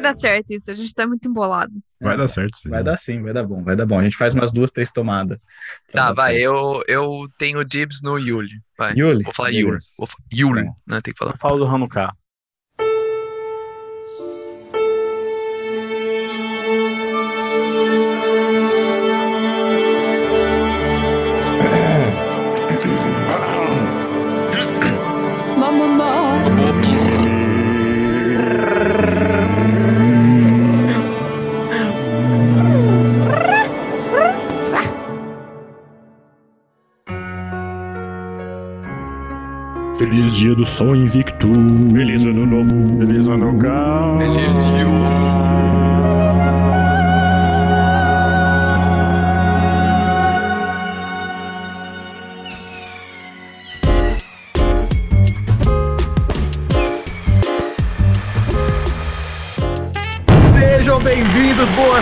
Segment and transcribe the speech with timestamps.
[0.00, 1.72] vai dar certo isso, a gente tá muito embolado.
[2.00, 2.68] Vai dar certo, sim.
[2.70, 3.98] Vai dar sim, vai dar bom, vai dar bom.
[3.98, 5.38] A gente faz umas duas, três tomadas.
[5.92, 6.44] Tá, vai, certo.
[6.44, 8.60] eu, eu tenho dibs no Yuli.
[8.76, 8.94] Vai.
[8.94, 9.24] Yuli?
[9.24, 9.50] Vou falar.
[9.50, 9.78] Yuli.
[10.32, 10.72] Yuli, Tá.
[10.86, 11.00] né?
[11.00, 11.36] Tem que falar.
[11.36, 12.12] Fala do Hanukkah.
[39.98, 41.48] Feliz dia do som invicto.
[41.92, 42.98] Feliz ano novo.
[42.98, 44.18] Feliz Hanukkah.
[44.54, 45.87] Sejam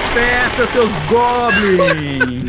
[0.09, 2.47] festas, seus goblins!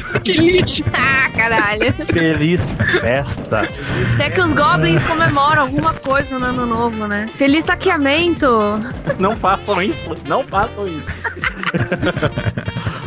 [0.93, 1.91] Ah, caralho.
[1.93, 3.67] Feliz festa.
[4.13, 7.27] Até que os goblins comemoram alguma coisa no ano novo, né?
[7.35, 8.47] Feliz saqueamento.
[9.19, 10.13] Não façam isso.
[10.25, 11.07] Não façam isso.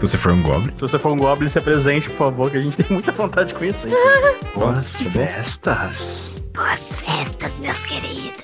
[0.00, 0.74] você for um goblin.
[0.74, 3.52] Se você for um Goblin, se apresente, por favor, que a gente tem muita vontade
[3.52, 3.90] de conhecer.
[4.56, 6.42] Boas festas.
[6.54, 8.40] Boas festas, meus queridos.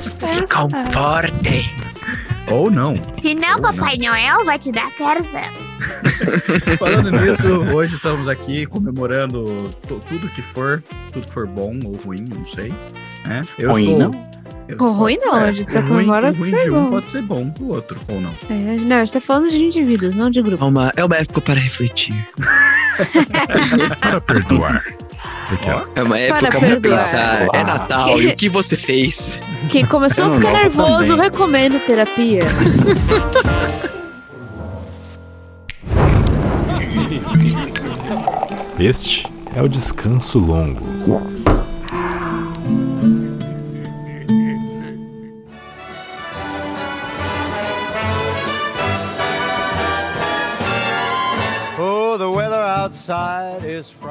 [0.00, 1.64] Se comportem.
[2.48, 2.94] Ou não.
[3.20, 5.62] Se não, Papai Noel vai te dar carvão.
[6.78, 9.44] Falando nisso, hoje estamos aqui comemorando
[9.88, 10.82] tudo que for,
[11.12, 12.72] tudo que for bom ou ruim, não sei.
[13.26, 13.40] né?
[13.58, 14.30] Eu Ruim, estou- não?
[14.68, 16.90] eu- ruim não, a gente só ruim, comemora o ruim de um bom.
[16.90, 18.34] pode ser bom do outro, ou não.
[18.50, 20.62] É, não, a gente tá falando de indivíduos, não de grupo.
[20.62, 22.14] É uma, é uma época para refletir.
[24.00, 24.84] Para perdoar.
[25.52, 26.80] Porque ó, É uma época para perdoar.
[26.98, 27.46] pensar.
[27.52, 28.18] É Natal.
[28.18, 29.38] E o que você fez?
[29.68, 31.24] Quem começou a ficar nervoso, também.
[31.24, 32.44] recomendo terapia.
[38.78, 40.80] este é o descanso longo.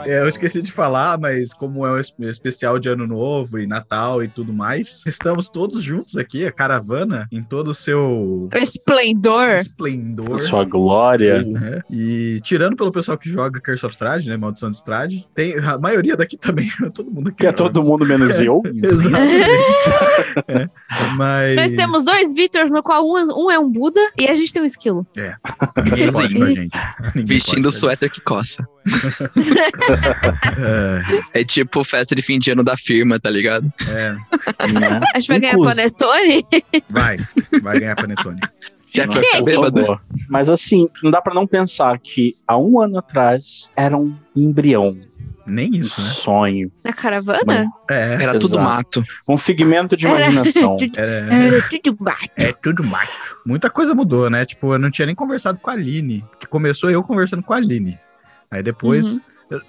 [0.06, 3.66] É, eu esqueci de falar, mas como é um es- especial de Ano Novo e
[3.68, 9.50] Natal e tudo mais, estamos todos juntos aqui, a caravana, em todo o seu Esplendor.
[9.56, 10.40] esplendor.
[10.41, 11.41] Sua glória.
[11.44, 11.81] né?
[11.90, 14.38] E tirando pelo pessoal que joga Curse of Strahd, né?
[14.38, 17.38] Maldição de Strahd, tem a maioria daqui também, todo mundo aqui.
[17.38, 18.62] Que é todo mundo menos eu.
[18.73, 19.52] Exatamente.
[20.47, 20.69] É,
[21.16, 24.52] Mas Nós temos dois Victors, no qual um, um é um Buda e a gente
[24.53, 25.06] tem um esquilo.
[25.85, 26.78] ninguém pode com a gente.
[27.16, 28.68] Ninguém Vestindo o suéter que coça.
[31.34, 33.72] É, É tipo festa de fim de ano da firma, tá ligado?
[33.90, 34.12] é,
[34.72, 35.00] Né?
[35.14, 36.46] A gente vai ganhar panetone?
[36.90, 37.18] vai,
[37.62, 38.40] vai ganhar panetone.
[38.94, 39.80] Já que tá Por bêbado.
[39.81, 40.02] favor.
[40.30, 44.97] Mas assim, não dá pra não pensar que há um ano atrás era um embrião,
[45.47, 46.09] Nem um isso, né?
[46.09, 47.68] sonho, Na caravana?
[47.90, 49.02] É, Era tudo mato.
[49.25, 50.75] um figmento de Era- imaginação.
[50.97, 52.30] é, Era tudo mato.
[52.36, 53.38] é tudo mato.
[53.46, 54.44] Muita coisa mudou, né?
[54.44, 56.25] Tipo, eu não tinha nem conversado com a Aline.
[56.38, 57.97] Que começou eu conversando com a Aline.
[58.51, 59.16] Aí depois.
[59.16, 59.22] Uhum.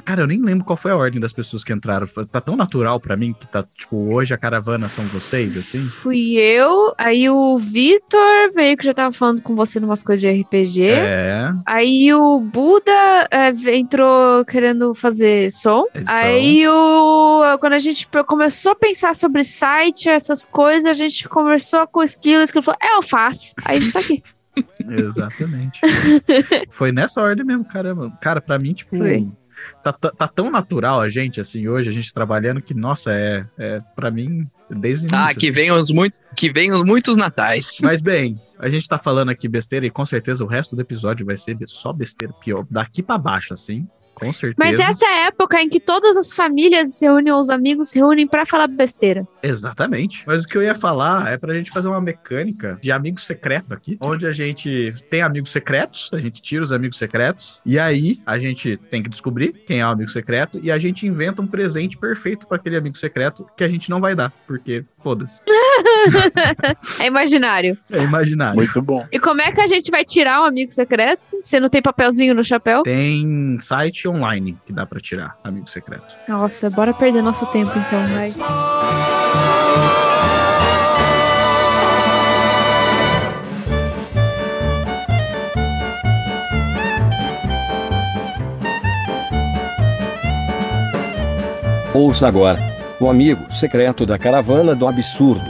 [0.05, 2.07] Cara, eu nem lembro qual foi a ordem das pessoas que entraram.
[2.31, 5.81] Tá tão natural pra mim que tá, tipo, hoje a caravana são vocês, assim.
[5.81, 10.43] Fui eu, aí o Vitor meio que já tava falando com você numas coisas de
[10.43, 10.85] RPG.
[10.85, 11.51] É.
[11.67, 15.85] Aí o Buda é, entrou querendo fazer som.
[15.93, 16.17] Edição.
[16.17, 21.87] Aí o quando a gente começou a pensar sobre site, essas coisas, a gente conversou
[21.89, 23.53] com o Esquilo, o Esquilo falou, é, eu faço.
[23.65, 24.23] Aí a gente tá aqui.
[24.89, 25.81] Exatamente.
[26.71, 28.11] Foi nessa ordem mesmo, caramba.
[28.21, 29.31] Cara, pra mim, tipo, Foi.
[29.83, 33.45] tá, tá- tá tão natural a gente, assim, hoje, a gente trabalhando, que, nossa, é,
[33.59, 35.17] é pra mim, desde o início.
[35.19, 35.55] Ah, que assim.
[35.55, 37.79] venham os muito, que venham muitos natais.
[37.83, 41.25] Mas bem, a gente tá falando aqui besteira e com certeza o resto do episódio
[41.27, 44.57] vai ser só besteira, pior, daqui pra baixo, assim, com certeza.
[44.59, 47.99] Mas essa é a época em que todas as famílias se reúnem, os amigos se
[47.99, 49.27] reúnem pra falar besteira.
[49.43, 50.25] Exatamente.
[50.27, 53.75] Mas o que eu ia falar é pra gente fazer uma mecânica de amigo secreto
[53.75, 58.21] aqui, onde a gente tem amigos secretos, a gente tira os amigos secretos, e aí
[58.27, 61.47] a gente tem que descobrir quem é o amigo secreto, e a gente inventa um
[61.47, 65.41] presente perfeito pra aquele amigo secreto que a gente não vai dar, porque foda-se.
[67.01, 67.77] É imaginário.
[67.91, 68.57] É imaginário.
[68.57, 69.07] Muito bom.
[69.11, 71.31] E como é que a gente vai tirar um amigo secreto?
[71.43, 72.83] Você não tem papelzinho no chapéu?
[72.83, 76.17] Tem site online que dá pra tirar amigo secreto.
[76.29, 78.33] Nossa, bora perder nosso tempo então, vai.
[91.95, 92.59] Ouça agora.
[92.99, 95.45] O amigo secreto da caravana do absurdo.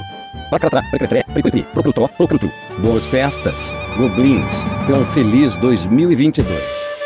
[2.80, 7.01] Boas festas, goblins, e um feliz 2022.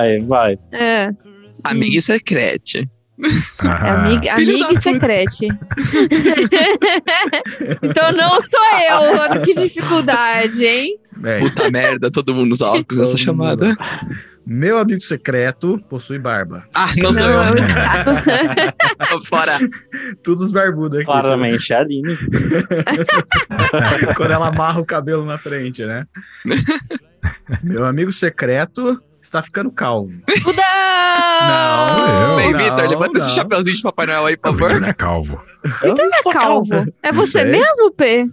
[0.00, 0.58] Vai, vai.
[0.72, 1.10] É,
[1.62, 2.88] Amiga secrete.
[3.58, 5.48] Ah, amiga, filho amiga da e secrete.
[7.82, 9.20] então não sou eu.
[9.20, 10.98] Olha que dificuldade, hein?
[11.24, 13.76] É, Puta merda, todo mundo usa óculos nessa chamada.
[14.46, 16.64] Meu amigo secreto possui barba.
[16.74, 17.54] Ah, não sou Não, é eu.
[17.60, 19.24] Gustavo.
[19.26, 19.58] Fora.
[20.24, 21.04] Todos os barbudos aqui.
[21.06, 22.16] Claramente é a Aline.
[24.16, 26.06] Quando ela amarra o cabelo na frente, né?
[27.62, 30.10] Meu amigo secreto está ficando calvo.
[30.28, 30.36] Eu.
[32.36, 33.34] Bem, não, Vitor, levanta esse não.
[33.34, 34.80] chapeuzinho de Papai Noel aí, por o Vitor favor.
[34.82, 35.42] não é calvo.
[35.82, 36.94] Eu não É sou calvo.
[37.02, 37.50] É você sei.
[37.50, 38.26] mesmo, P?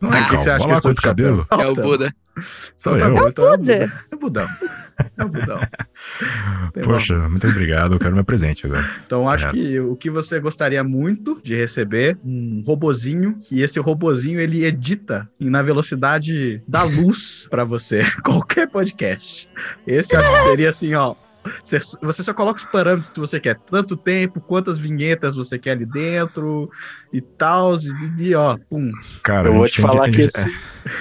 [0.00, 0.42] Não é Ah, que calvo.
[0.44, 1.46] você acha Olha que lá eu quanto cabelo.
[1.50, 2.14] É o Buda.
[2.76, 3.22] Sou Então tá eu.
[3.22, 3.92] bom, então Buda.
[4.10, 4.48] É o Budão.
[5.16, 5.60] É o Budão.
[6.82, 7.94] Poxa, muito obrigado.
[7.94, 8.88] Eu quero meu presente agora.
[9.06, 9.50] Então, acho É.
[9.52, 15.28] que o que você gostaria muito de receber, um robozinho, que esse robozinho ele edita
[15.38, 19.48] na velocidade da luz pra você, qualquer podcast.
[19.86, 21.14] Esse eu acho que seria assim, ó.
[21.62, 25.72] Você, você só coloca os parâmetros que você quer, tanto tempo, quantas vinhetas você quer
[25.72, 26.70] ali dentro
[27.12, 28.90] e tal, e, e ó, pum.
[29.22, 30.44] Cara, Eu vou te falar que esse,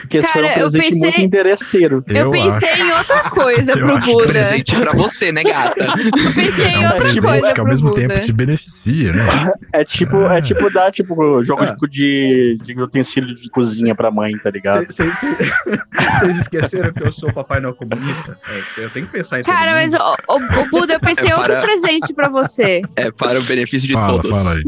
[0.10, 2.04] que esse foi Cara, um eu presente pensei- muito interesseiro.
[2.07, 4.28] Eu, pensei acho- em outra coisa Eu pro acho que Buda.
[4.28, 5.84] Presente pra você, né, gata?
[5.84, 8.01] Eu pensei É em um outra coisa que ao pro mesmo Buda.
[8.01, 9.51] tempo te beneficia, né?
[9.72, 10.38] É tipo, Ah.
[10.38, 11.75] é tipo dar tipo, jogo Ah.
[11.90, 14.86] de, de, de utensílio de cozinha pra mãe, tá ligado?
[14.86, 15.10] Vocês
[16.40, 18.38] esqueceram que eu sou Papai Noel comunista?
[18.78, 19.94] É, eu tenho que pensar em Cara, mas.
[20.35, 22.81] O, Buda, eu pensei É outro para- presente pra você.
[22.95, 24.31] É para o benefício de fala, todos.
[24.38, 24.63] fala aí.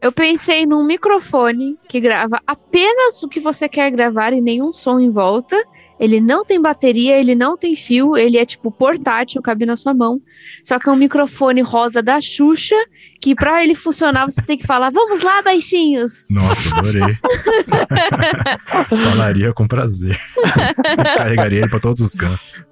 [0.00, 5.00] Eu pensei num microfone que grava apenas o que você quer gravar e nenhum som
[5.00, 5.56] em volta.
[5.98, 9.92] Ele não tem bateria, ele não tem fio, ele é tipo portátil, cabe na sua
[9.92, 10.20] mão.
[10.62, 12.76] Só que é um microfone rosa da Xuxa,
[13.20, 16.26] que pra ele funcionar você tem que falar: "Vamos lá, baixinhos".
[16.30, 17.16] Nossa, adorei.
[18.88, 20.16] Falaria com prazer.
[21.16, 22.62] Carregaria ele pra todos os cantos.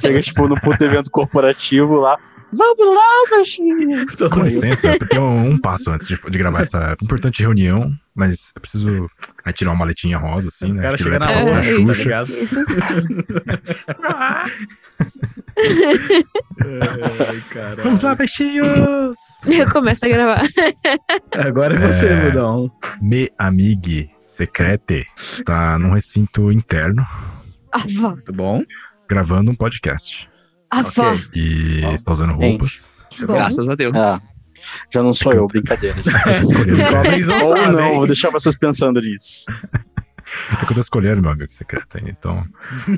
[0.00, 2.18] Chega, tipo, no puto evento corporativo lá.
[2.52, 4.06] Vamos lá, baixinho.
[4.30, 8.60] Com licença, eu tenho um passo antes de, de gravar essa importante reunião, mas eu
[8.60, 9.08] preciso
[9.44, 10.82] aí, tirar uma maletinha rosa, assim, o né?
[10.82, 11.86] cara que chega na É, hora, isso.
[11.86, 12.02] tá Xuxa.
[12.02, 12.32] ligado?
[12.32, 12.56] Isso.
[16.64, 17.82] Ai, caralho.
[17.84, 19.16] Vamos lá, baixinhos!
[19.46, 20.42] Eu começo a gravar.
[21.32, 22.24] Agora é você, É.
[22.30, 22.70] Budão.
[23.00, 25.06] Me amigue secrete
[25.44, 27.06] tá num recinto interno
[27.72, 28.62] Avó, Muito bom.
[29.12, 30.28] Gravando um podcast.
[30.70, 31.12] avó.
[31.12, 31.28] Ok.
[31.34, 31.92] E Bom.
[31.92, 32.94] está usando roupas.
[33.20, 33.94] Graças a Deus.
[33.94, 34.18] Ah,
[34.90, 35.96] já não sou eu, brincadeira.
[37.26, 39.44] Não Ou não, vou deixar vocês pensando nisso.
[40.50, 42.46] é que eu tô escolhendo meu amigo secreto aí, então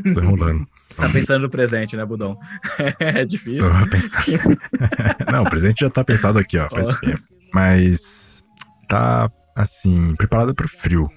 [0.05, 0.67] estou enrolando.
[0.95, 2.39] Tá pensando no presente, né, Budão?
[3.01, 3.59] É difícil.
[3.59, 4.59] Estou pensando.
[5.33, 6.95] Não, o presente já tá pensado aqui, ó, faz Ó.
[6.95, 7.21] tempo.
[7.53, 8.45] Mas
[8.89, 11.11] tá, assim, preparado pro frio.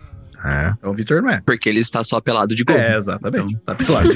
[0.48, 0.74] É.
[0.88, 1.42] O Vitor não é.
[1.46, 2.78] Porque ele está só pelado de gol.
[2.78, 3.58] É, exatamente.
[3.66, 4.08] Tá pelado.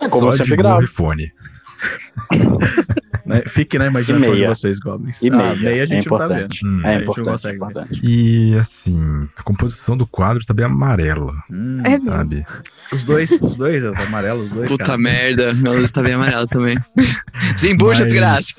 [0.00, 1.28] É como eu Só de gorro e fone.
[3.26, 3.42] Né?
[3.46, 4.48] Fique na imaginação meia.
[4.48, 5.20] de vocês, Goblins.
[5.22, 6.54] E Ah, meia, meia a é gente não tá vendo.
[6.64, 6.80] Hum.
[6.84, 7.54] A É gente não importante, ver.
[7.54, 8.00] importante.
[8.04, 12.44] E assim, a composição do quadro tá bem amarela, Hum, É sabe?
[12.92, 14.68] os dois, os dois, os amarelos, os dois.
[14.70, 14.98] Puta cara.
[14.98, 16.76] merda, minha luz tá bem amarela também.
[17.54, 18.52] Desembucha, Mas- desgraça.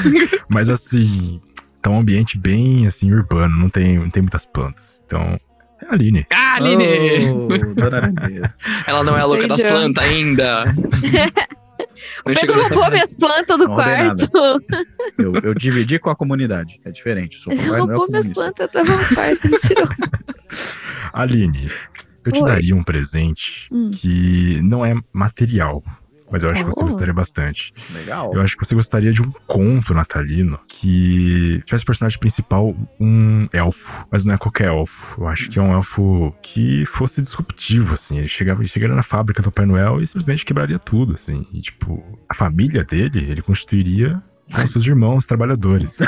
[0.48, 1.40] Mas assim,
[1.82, 5.02] tá um ambiente bem assim, urbano, não tem, não tem muitas plantas.
[5.04, 5.38] Então,
[5.80, 6.26] é a Aline.
[6.32, 6.84] Ah, Aline!
[7.32, 7.48] Oh.
[8.86, 10.64] Ela não é a louca das plantas ainda.
[12.24, 14.30] Não chegou Pedro roubou minhas plantas do Não quarto.
[15.18, 16.80] Eu, eu dividi com a comunidade.
[16.84, 17.36] É diferente.
[17.36, 18.34] Eu sou Ele roubou minhas comunista.
[18.34, 19.88] plantas, tava no quarto, ele tirou.
[21.12, 21.70] Aline,
[22.24, 22.46] eu te Oi.
[22.46, 23.90] daria um presente Hum.
[23.92, 25.82] que não é material.
[26.32, 26.86] Mas eu acho que você Oh.
[26.86, 27.72] gostaria bastante.
[27.94, 28.32] Legal.
[28.34, 34.06] Eu acho que você gostaria de um conto natalino que tivesse personagem principal um elfo.
[34.10, 35.20] Mas não é qualquer elfo.
[35.20, 38.18] Eu acho que é um elfo que fosse disruptivo, assim.
[38.18, 41.46] Ele chegava, ele chegaria na fábrica do Papai Noel e simplesmente quebraria tudo, assim.
[41.52, 45.98] E, tipo, a família dele, ele constituiria com seus irmãos trabalhadores.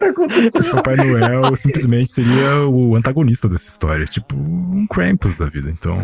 [0.00, 4.04] O Papai Noel simplesmente seria o antagonista dessa história.
[4.06, 5.70] Tipo, um Krampus da vida.
[5.70, 5.98] Então,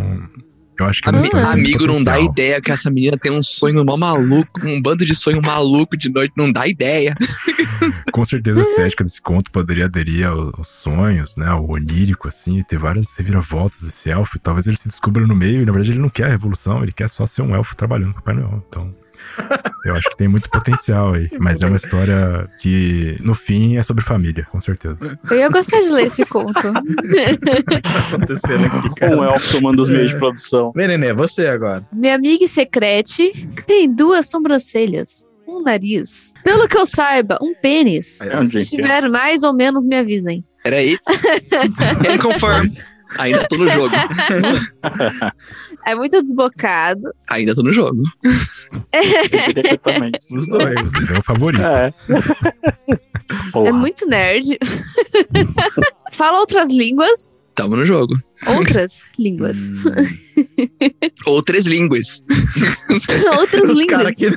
[0.78, 3.42] eu acho que é Ami- tem amigo, não dá ideia que essa menina tem um
[3.42, 7.14] sonho mó maluco, um bando de sonho maluco de noite, não dá ideia.
[8.12, 11.46] Com certeza a estética desse conto poderia aderir ao- aos sonhos, né?
[11.46, 14.36] Ao onírico, assim, ter várias reviravoltas desse elfo.
[14.36, 16.82] E talvez ele se descubra no meio e, na verdade, ele não quer a revolução,
[16.82, 18.64] ele quer só ser um elfo trabalhando com o Papai Noel.
[18.68, 18.94] Então,
[19.84, 21.28] Eu acho que tem muito potencial aí.
[21.38, 25.18] Mas é uma história que, no fim, é sobre família, com certeza.
[25.30, 26.54] Eu ia gostar de ler esse conto.
[26.54, 29.16] Tá acontecendo aqui, cara.
[29.16, 30.72] Um elfo tomando os meios de produção.
[30.74, 31.86] Nenê, você agora.
[31.92, 36.32] Minha amiga secrete tem duas sobrancelhas, um nariz.
[36.42, 38.20] Pelo que eu saiba, um pênis.
[38.22, 38.82] É Se é?
[38.82, 40.44] tiver mais ou menos, me avisem.
[40.62, 40.96] Peraí.
[42.08, 42.64] Ele confirm.
[43.18, 43.94] Ainda tô no jogo.
[45.86, 47.12] É muito desbocado.
[47.28, 48.02] Ainda tô no jogo.
[48.92, 50.12] Eu que também.
[50.30, 51.10] Os dois.
[51.10, 51.62] É o favorito.
[51.62, 51.92] É.
[53.66, 54.58] É muito nerd.
[56.12, 57.38] Fala outras línguas.
[57.54, 58.14] Tamo no jogo.
[58.46, 59.58] Outras línguas.
[61.26, 62.22] Outras línguas.
[63.38, 64.06] outras Os línguas.
[64.06, 64.28] aqui.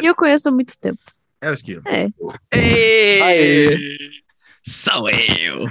[0.00, 1.00] E eu conheço há muito tempo.
[1.40, 1.82] É o esquilo.
[1.86, 2.06] É.
[2.52, 3.22] Ei!
[3.22, 3.78] Aê.
[4.64, 5.66] Sou eu.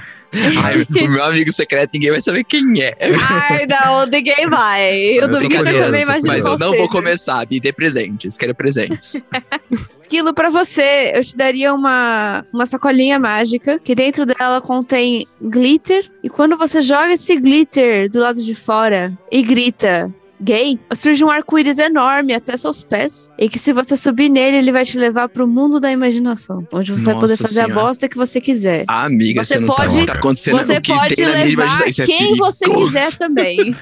[0.63, 2.95] Ai, o meu amigo secreto, ninguém vai saber quem é.
[3.29, 4.93] Ai, não, ninguém vai.
[4.95, 6.89] Eu Eu do tô Victor curioso, também imagino Mas eu não vou seja.
[6.89, 7.47] começar.
[7.49, 8.37] Me dê presentes.
[8.37, 9.21] Quero presentes.
[9.99, 16.05] Esquilo, pra você, eu te daria uma, uma sacolinha mágica, que dentro dela contém glitter,
[16.23, 21.29] e quando você joga esse glitter do lado de fora e grita gay, surge um
[21.29, 25.29] arco-íris enorme até seus pés, e que se você subir nele, ele vai te levar
[25.29, 27.81] pro mundo da imaginação, onde você vai poder Nossa fazer a Senhora.
[27.83, 28.85] bosta que você quiser.
[28.87, 30.57] Ah, amiga, Você você, não pode- sabe o que tá acontecendo.
[30.57, 31.87] Você pode levar.
[31.89, 33.75] Isso é quem você quiser também.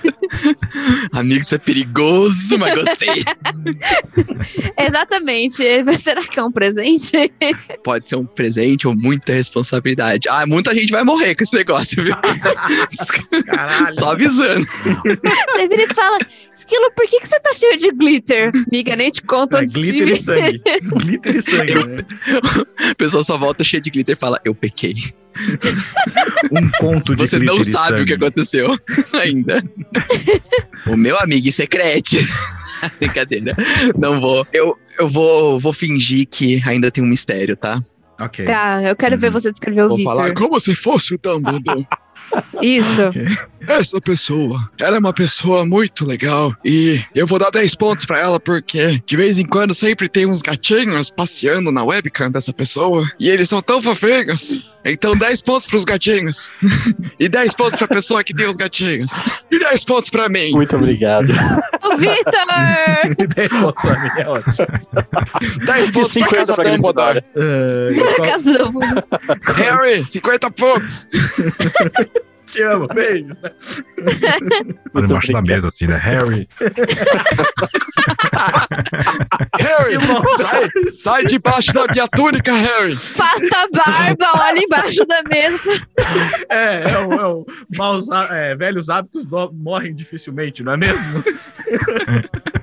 [1.11, 3.09] Amigo, isso é perigoso, mas gostei.
[4.77, 5.63] Exatamente.
[5.99, 7.11] Será que é um presente?
[7.83, 10.27] Pode ser um presente ou muita responsabilidade.
[10.29, 12.15] Ah, muita gente vai morrer com esse negócio, viu?
[13.45, 13.93] Caralho.
[13.93, 14.65] Só avisando.
[15.55, 16.19] Daí ele fala:
[16.57, 18.51] Esquilo, por que, que você tá cheio de glitter?
[18.71, 20.61] Miga, nem te conto É, antes de glitter e sangue.
[21.03, 22.05] glitter e sangue, né?
[22.91, 24.93] A pessoa só volta cheia de glitter e fala: Eu pequei.
[26.51, 28.69] Um conto de Você não sabe o que aconteceu
[29.13, 29.61] ainda.
[30.87, 32.15] o meu amigo secreto.
[32.99, 33.55] Brincadeira.
[33.97, 34.45] Não vou.
[34.53, 37.81] Eu, eu vou, vou fingir que ainda tem um mistério, tá?
[38.19, 38.45] Ok.
[38.45, 40.47] Tá, eu quero ver você descrever o Vou falar Victor.
[40.47, 41.85] como se fosse o Dumbledore.
[42.61, 43.01] Isso.
[43.67, 48.19] Essa pessoa, ela é uma pessoa muito legal e eu vou dar 10 pontos pra
[48.19, 53.03] ela porque de vez em quando sempre tem uns gatinhos passeando na webcam dessa pessoa
[53.19, 54.71] e eles são tão fofinhos.
[54.83, 56.51] Então 10 pontos pros gatinhos
[57.19, 59.11] e 10 pontos pra pessoa que tem os gatinhos
[59.49, 60.51] e 10 pontos pra mim.
[60.51, 61.31] Muito obrigado.
[61.83, 62.35] O Victor!
[63.35, 65.65] Dez pontos pra mim, é ótimo.
[65.65, 67.23] 10 pontos pra 50 casa pra Dumbledore.
[67.91, 69.55] E qual-.
[69.55, 71.07] Harry, 50 pontos.
[72.45, 73.35] Te amo, beijo.
[74.93, 75.97] Olha embaixo da mesa, assim, né?
[75.97, 76.47] Harry.
[79.59, 79.95] Harry,
[80.37, 82.95] sai, sai debaixo da minha túnica, Harry.
[82.95, 85.59] Faça a barba, olha embaixo da mesa.
[86.49, 87.43] É, é o, é o
[87.75, 91.23] maus, é, velhos hábitos do- morrem dificilmente, não é mesmo?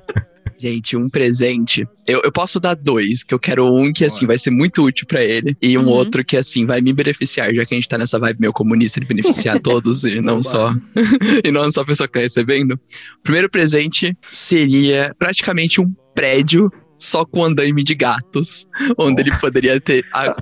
[0.63, 1.85] Gente, um presente.
[2.07, 5.05] Eu, eu posso dar dois, que eu quero um que, assim, vai ser muito útil
[5.09, 5.57] pra ele.
[5.61, 5.89] E um Uhum.
[5.89, 9.01] outro que, assim, vai me beneficiar, já que a gente tá nessa vibe meio comunista
[9.01, 10.73] de beneficiar todos e não só.
[11.45, 12.73] e não só a pessoa que tá recebendo.
[12.75, 18.65] O primeiro presente seria praticamente um prédio só com andaime de gatos,
[18.97, 20.05] onde ele poderia ter.
[20.15, 20.37] a-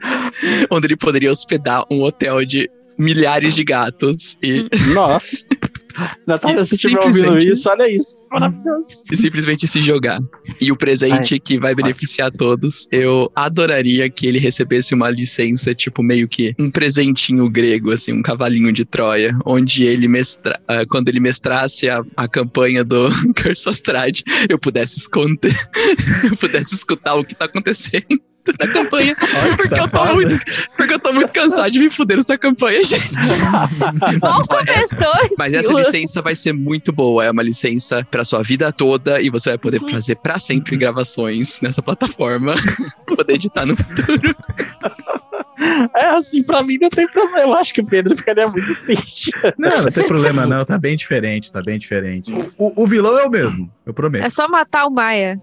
[0.70, 5.46] onde ele poderia hospedar um hotel de milhares de gatos e, Nossa.
[6.26, 8.24] Natália, se estiver ouvindo isso, olha isso.
[8.30, 8.88] Maravilhoso.
[9.10, 10.18] e simplesmente se jogar.
[10.60, 16.02] E o presente que vai beneficiar todos, eu adoraria que ele recebesse uma licença, tipo,
[16.02, 21.08] meio que um presentinho grego, assim, um cavalinho de Troia, onde ele mestra, ah, quando
[21.08, 23.08] ele mestrasse a, a campanha do
[23.40, 25.54] Cursostrad, eu pudesse esconder,
[26.30, 28.20] eu pudesse escutar o que tá acontecendo.
[28.58, 29.16] Na campanha,
[29.56, 30.38] porque eu, tô muito,
[30.76, 33.10] porque eu tô muito cansado de me fuder nessa campanha, gente.
[34.20, 37.24] Mal começou Mas essa licença vai ser muito boa.
[37.24, 41.60] É uma licença pra sua vida toda e você vai poder fazer pra sempre gravações
[41.60, 42.54] nessa plataforma.
[43.06, 44.34] poder editar no futuro.
[45.96, 47.40] É assim, pra mim não tem problema.
[47.40, 49.30] Eu acho que o Pedro ficaria muito triste.
[49.58, 52.30] Não, não tem problema não, tá bem diferente, tá bem diferente.
[52.32, 54.24] O, o- o vilão é o mesmo, eu prometo.
[54.24, 55.40] É só matar o Maia.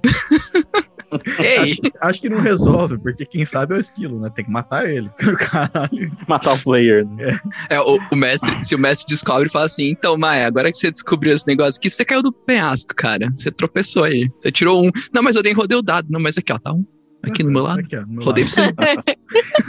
[1.40, 4.30] Ei, Acho, acho que não resolve, porque quem sabe é o esquilo, né?
[4.34, 5.10] Tem que matar ele.
[5.40, 6.12] Caralho.
[6.28, 7.06] Matar o player.
[7.06, 7.40] Né?
[7.70, 10.78] é, o, o mestre, se o mestre descobre e fala assim: então, Maia, agora que
[10.78, 13.32] você descobriu esse negócio aqui, você caiu do penhasco, cara.
[13.36, 14.30] Você tropeçou aí.
[14.40, 14.90] Você tirou um.
[15.14, 16.08] Não, mas eu nem rodei o dado.
[16.10, 16.86] Não, mas aqui, ó, tá um.
[17.24, 17.80] Aqui no meu lado.
[17.80, 18.76] Aqui, ó, no meu Rodei lado.
[18.76, 19.18] pra você.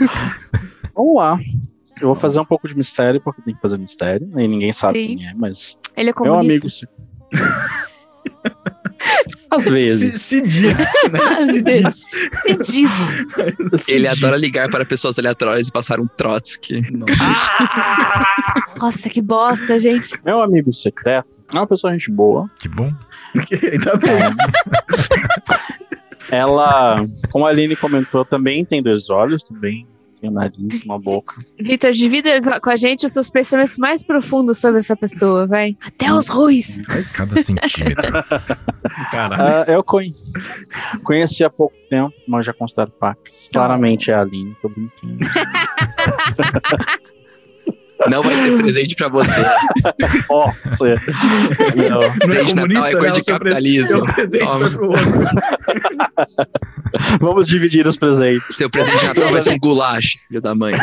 [0.95, 1.39] Vamos lá.
[1.99, 4.29] Eu vou fazer um pouco de mistério, porque tem que fazer mistério.
[4.31, 5.17] Nem ninguém sabe Sim.
[5.17, 5.77] quem é, mas.
[5.95, 6.87] Ele é Meu comunista.
[6.87, 7.07] amigo.
[9.27, 10.21] se- Às Se, vezes.
[10.21, 10.77] se diz,
[11.11, 11.35] né?
[11.45, 12.05] Se diz.
[12.61, 13.87] Se diz.
[13.87, 16.81] Ele adora ligar para pessoas aleatórias e passar um Trotsky.
[16.91, 18.25] Nossa.
[18.77, 20.09] Nossa, que bosta, gente.
[20.25, 22.49] Meu amigo secreto É uma pessoa gente boa.
[22.59, 22.91] Que bom.
[23.71, 24.19] Ainda bem.
[26.29, 29.87] Ela, como a Aline comentou, também tem dois olhos, também
[30.23, 31.35] um nariz, uma boca.
[31.59, 35.77] Vitor, divida com a gente os seus pensamentos mais profundos sobre essa pessoa, vai.
[35.85, 36.79] Até os ruins.
[37.13, 38.11] Cada centímetro.
[39.11, 39.41] Caralho.
[39.41, 40.15] Ah, eu conhe...
[41.03, 43.49] conheci há pouco tempo, mas já considero pacas.
[43.51, 45.17] Claramente é a Aline, tô brincando.
[48.09, 49.41] Não vai ter presente pra você.
[50.29, 50.95] Ó, você.
[51.75, 51.99] Não.
[51.99, 53.97] Não é Natal comunista, é coisa de capitalismo.
[53.99, 54.91] outro.
[57.19, 58.55] Vamos dividir os presentes.
[58.55, 60.73] Seu presente de Natal vai ser um goulash, filho da mãe.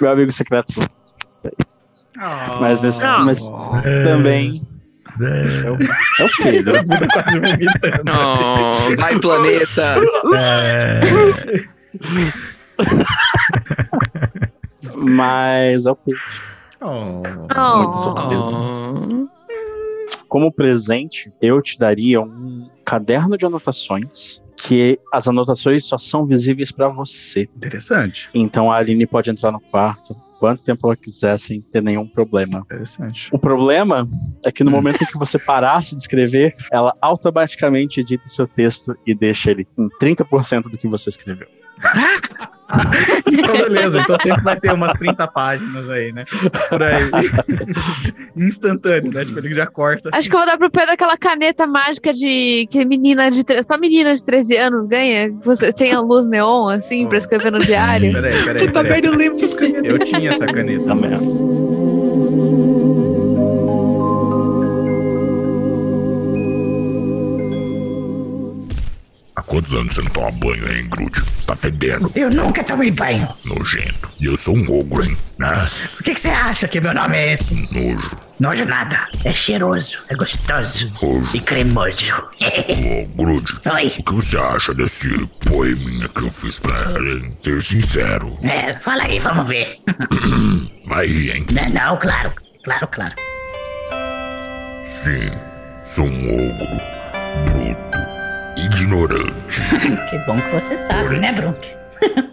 [0.00, 0.72] Meu amigo secreto.
[1.26, 1.52] sei.
[2.60, 3.18] Mas, nesse, Ah.
[3.24, 3.40] mas
[4.04, 4.62] também
[5.20, 6.74] É, é o, é o Pedro.
[6.74, 6.84] Tá
[7.22, 8.12] quase vomitando.
[8.12, 9.96] Oh, vai, planeta!
[10.36, 11.00] é,
[15.04, 15.98] Mas é o.
[16.80, 17.22] Oh.
[17.78, 18.50] Muita surpresa.
[18.52, 19.28] Oh.
[20.28, 26.72] Como presente, eu te daria um caderno de anotações que as anotações só são visíveis
[26.72, 27.48] para você.
[27.56, 28.28] Interessante.
[28.34, 32.58] Então a Aline pode entrar no quarto quanto tempo ela quiser sem ter nenhum problema.
[32.58, 33.28] Interessante.
[33.32, 34.06] O problema
[34.44, 38.46] é que no momento em que você parasse de escrever, ela automaticamente edita o seu
[38.46, 41.48] texto e deixa ele em 30% do que você escreveu.
[43.26, 44.00] Então, beleza.
[44.00, 46.24] Então sempre vai ter umas 30 páginas aí, né?
[46.68, 47.02] Por aí.
[48.36, 49.24] Instantâneo, né?
[49.24, 50.10] Tipo, ele já corta.
[50.12, 53.62] Acho que eu vou dar pro Pedro aquela caneta mágica de que menina de tre-
[53.62, 55.30] só menina de 13 anos ganha.
[55.44, 58.12] Você tem a luz neon assim pra escrever no diário.
[58.12, 58.72] Peraí, peraí.
[58.72, 59.02] peraí.
[59.04, 59.84] eu lembro essas canetas.
[59.84, 60.84] Eu tinha essa caneta.
[60.84, 61.53] Também.
[69.54, 71.22] Quantos anos você não toma banho, hein, Grude?
[71.46, 73.28] Tá fedendo, Eu nunca tomei banho.
[73.44, 74.08] nojento.
[74.20, 75.16] E eu sou um ogro, hein?
[75.40, 77.54] Ah, Por que, que você acha que meu nome é esse?
[77.72, 78.10] nojo.
[78.40, 79.06] Nojo nada.
[79.24, 81.30] É cheiroso, é gostoso Nojo.
[81.36, 82.12] e cremoso.
[82.40, 83.92] Ô, Grude, Oi.
[83.98, 85.08] o que você acha desse
[85.46, 87.36] poeminha que eu fiz pra ela, hein?
[87.44, 88.36] Ser sincero.
[88.42, 89.78] É, fala aí, vamos ver.
[90.86, 91.46] Vai rir, hein?
[91.52, 92.32] Não, não, claro,
[92.64, 93.14] claro, claro.
[94.88, 95.30] Sim,
[95.82, 96.80] sou um ogro.
[97.52, 97.93] Bruto.
[98.56, 99.60] Ignorante.
[100.10, 101.74] Que bom que você sabe, né, Brunk?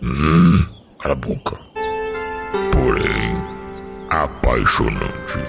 [0.04, 0.66] Hum,
[1.00, 1.58] cala a boca.
[2.72, 3.36] Porém,
[4.10, 5.40] apaixonante.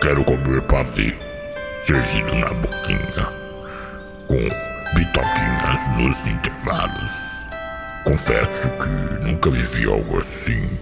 [0.00, 1.14] Quero comer pavê,
[1.82, 3.28] servido na boquinha,
[4.26, 4.48] com
[4.94, 7.12] bitoquinhas nos intervalos.
[8.04, 10.76] Confesso que nunca vivi algo assim.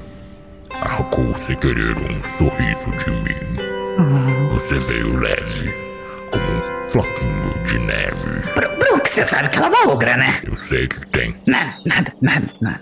[0.81, 3.57] Arrancou sem querer um sorriso de mim.
[4.53, 5.75] Você veio leve,
[6.96, 8.40] floquinho de neve.
[8.54, 10.40] Br Brunk, você sabe que ela é uma ogra, né?
[10.44, 11.32] Eu sei que tem.
[11.46, 12.80] Nada, nada, nada, nada.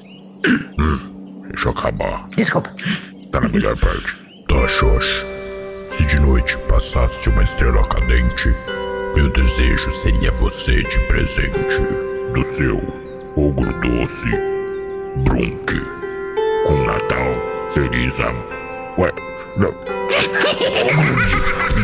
[1.51, 2.29] Deixa eu acabar.
[2.37, 2.73] Desculpa.
[3.33, 4.15] Tá na melhor parte.
[4.47, 5.27] Tá, Xoxa.
[5.91, 8.55] Se de noite passasse uma estrela cadente,
[9.17, 11.81] meu desejo seria você de presente.
[12.33, 12.77] Do seu
[13.37, 14.31] ogro doce,
[15.25, 15.81] Brunk.
[16.67, 17.35] Com Natal
[17.71, 18.31] feliz a...
[19.01, 19.13] Ué,
[19.57, 19.75] não.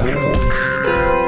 [0.00, 1.19] Good, good.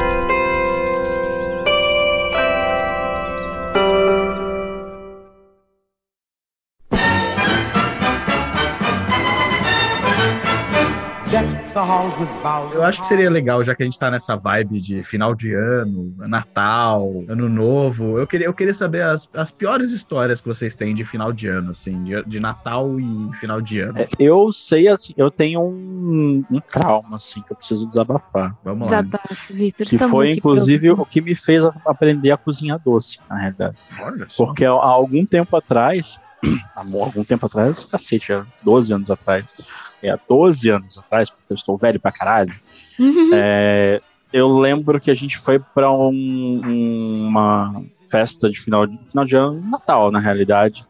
[12.72, 15.52] Eu acho que seria legal, já que a gente tá nessa vibe de final de
[15.52, 18.18] ano, Natal, Ano Novo.
[18.18, 21.48] Eu queria, eu queria saber as, as piores histórias que vocês têm de final de
[21.48, 23.98] ano, assim, de, de Natal e final de ano.
[23.98, 28.57] É, eu sei, assim, eu tenho um, um trauma, assim, que eu preciso desabafar.
[28.64, 29.02] Vamos lá.
[29.02, 29.87] Desabafo, Vitor.
[29.87, 33.76] Que foi, inclusive, o que me fez aprender a cozinhar doce, na realidade.
[34.00, 34.46] Olha só.
[34.46, 36.18] Porque há algum tempo atrás,
[36.74, 39.55] há algum tempo atrás, cacete, há 12 anos atrás,
[40.02, 42.54] é, há 12 anos atrás, porque eu estou velho pra caralho,
[42.98, 43.30] Uhum.
[43.32, 44.00] é,
[44.32, 49.36] eu lembro que a gente foi pra um- uma festa de final, de final de
[49.36, 50.84] ano, Natal, na realidade,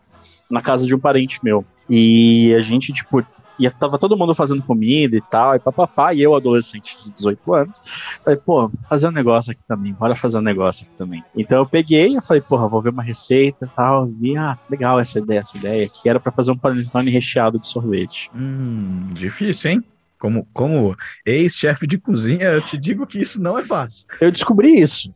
[0.50, 1.64] na casa de um parente meu.
[1.88, 3.24] E a gente, tipo,
[3.58, 7.54] ia, tava todo mundo fazendo comida e tal, e papapá, e eu, adolescente de 18
[7.54, 7.80] anos,
[8.24, 11.24] falei, pô, fazer um negócio aqui também, bora fazer um negócio aqui também.
[11.36, 14.98] Então eu peguei, eu falei, porra, vou ver uma receita e tal, vi, ah, legal
[14.98, 18.30] essa ideia, essa ideia, que era pra fazer um panetone recheado de sorvete.
[18.34, 19.84] Hum, difícil, hein?
[20.18, 24.06] Como, como ex-chefe de cozinha, eu te digo que isso não é fácil.
[24.20, 25.12] Eu descobri isso.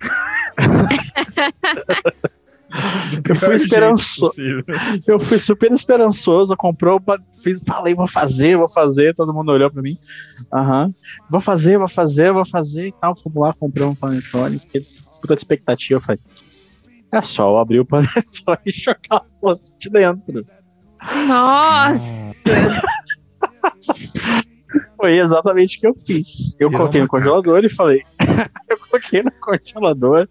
[3.29, 4.35] Eu fui esperançoso.
[5.07, 7.01] Eu fui super esperançoso, comprou,
[7.43, 9.97] fiz, falei, vou fazer, vou fazer, todo mundo olhou pra mim.
[10.53, 10.93] Aham.
[11.29, 13.17] Vou fazer, vou fazer, vou fazer e tal.
[13.17, 14.87] Fomos lá, compramos um panetone, fiquei
[15.21, 16.01] puta de expectativa.
[16.01, 16.21] Falei,
[17.13, 20.47] é só eu abrir o panetone e jogar o sorvete dentro.
[21.27, 22.51] Nossa!
[24.97, 26.57] Foi exatamente o que eu fiz.
[26.59, 28.03] Eu Virou coloquei no congelador e falei.
[28.69, 30.29] eu coloquei no congelador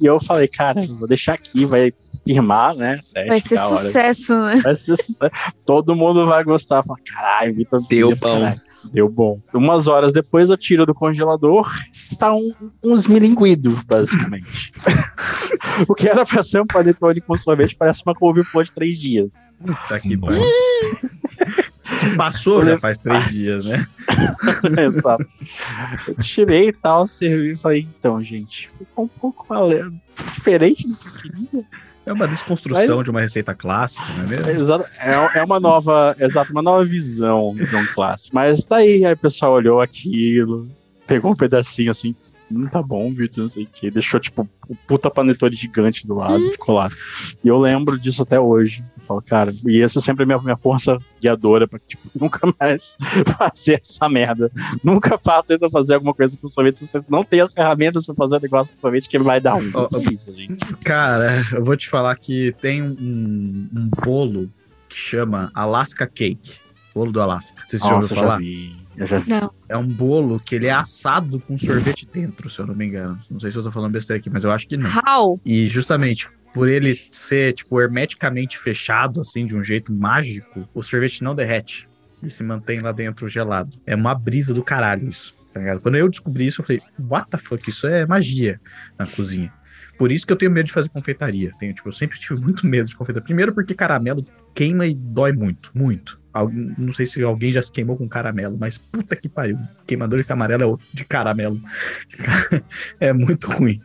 [0.00, 1.92] e eu falei, cara, vou deixar aqui, vai
[2.24, 2.98] firmar, né?
[3.28, 4.56] Vai ser sucesso, né?
[4.62, 5.30] Vai ser sucesso.
[5.64, 6.82] Todo mundo vai gostar.
[6.82, 7.86] Fala, caralho, Vitor.
[7.88, 8.40] Deu bom.
[8.40, 8.60] caralho,
[8.92, 9.40] Deu bom.
[9.54, 11.70] Umas horas depois eu tiro do congelador.
[12.10, 14.72] Está um, uns milinguidos, basicamente.
[15.88, 19.34] o que era pra ser um panetone com sorvete parece uma couve-flor de três dias.
[19.88, 20.42] Tá aqui, Nossa.
[22.16, 23.86] Passou já faz três dias, né?
[24.96, 25.26] Exato.
[26.08, 29.90] Eu tirei e tal, servi e falei, então, gente, ficou um pouco ale-
[30.34, 31.64] diferente do que eu queria.
[32.04, 34.50] É uma desconstrução de uma receita clássica, não é mesmo?
[34.50, 34.84] Exato.
[34.98, 38.34] É, é uma nova, exato, uma nova visão de um clássico.
[38.34, 40.68] Mas tá aí, aí o pessoal olhou aquilo,
[41.06, 42.16] pegou um pedacinho assim,
[42.54, 46.14] hum, tá bom, Vitor, não sei o que, deixou tipo o puta panetone gigante do
[46.14, 46.88] lado, ficou lá.
[47.44, 48.84] E eu lembro disso até hoje.
[48.96, 52.96] Eu falo, cara, e essa sempre é minha, minha força guiadora pra tipo, nunca mais
[53.36, 54.50] fazer essa merda.
[54.82, 58.14] Nunca faça tenta fazer alguma coisa com sorvete se vocês não têm as ferramentas pra
[58.14, 59.68] fazer negócio com sorvete que vai dar um.
[59.68, 60.64] É isso, gente.
[60.84, 64.50] Cara, eu vou te falar que tem um, um bolo
[64.88, 66.62] que chama Alaska Cake.
[66.94, 67.62] Bolo do Alasca.
[67.66, 68.38] Você já Nossa, eu já falar?
[68.38, 68.76] vi.
[68.96, 69.22] Já.
[69.26, 69.50] Não.
[69.68, 73.18] É um bolo que ele é assado com sorvete dentro, se eu não me engano.
[73.30, 74.90] Não sei se eu tô falando besteira aqui, mas eu acho que não.
[74.90, 75.40] How?
[75.44, 81.24] E justamente por ele ser, tipo, hermeticamente fechado, assim, de um jeito mágico, o sorvete
[81.24, 81.88] não derrete.
[82.22, 83.76] E se mantém lá dentro gelado.
[83.86, 85.80] É uma brisa do caralho isso, tá ligado?
[85.80, 88.60] Quando eu descobri isso, eu falei, what the fuck, isso é magia
[88.98, 89.52] na cozinha.
[89.98, 91.50] Por isso que eu tenho medo de fazer confeitaria.
[91.58, 93.24] Tenho, tipo, eu sempre tive muito medo de confeitaria.
[93.24, 94.22] Primeiro porque caramelo
[94.54, 96.21] queima e dói muito, muito.
[96.78, 99.58] Não sei se alguém já se queimou com caramelo, mas puta que pariu.
[99.86, 101.60] Queimador de camarelo é outro de caramelo.
[102.98, 103.78] é muito ruim.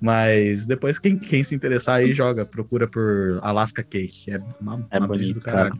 [0.00, 4.32] Mas depois, quem, quem se interessar aí, joga, procura por Alaska Cake.
[4.32, 5.78] É uma, É uma bonito, do caralho.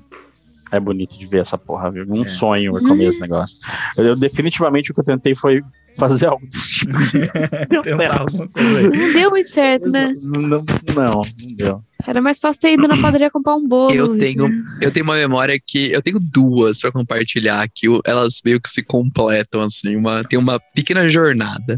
[0.72, 2.04] É bonito de ver essa porra, viu?
[2.08, 2.28] Um É.
[2.28, 3.58] sonho eu comer esse negócio.
[3.96, 5.60] Eu, eu- definitivamente o que eu tentei foi
[5.98, 6.92] fazer algo desse tipo.
[7.68, 8.50] Deu certo.
[8.96, 10.16] Não deu muito certo, né?
[10.22, 11.22] Não, não, não
[11.56, 11.82] deu.
[12.06, 13.92] Era mais fácil ter ido na padaria comprar um bolo.
[13.94, 14.48] Eu tenho,
[14.80, 18.82] eu tenho uma memória que eu tenho duas pra compartilhar que elas meio que se
[18.82, 21.76] completam assim, uma tem uma pequena jornada.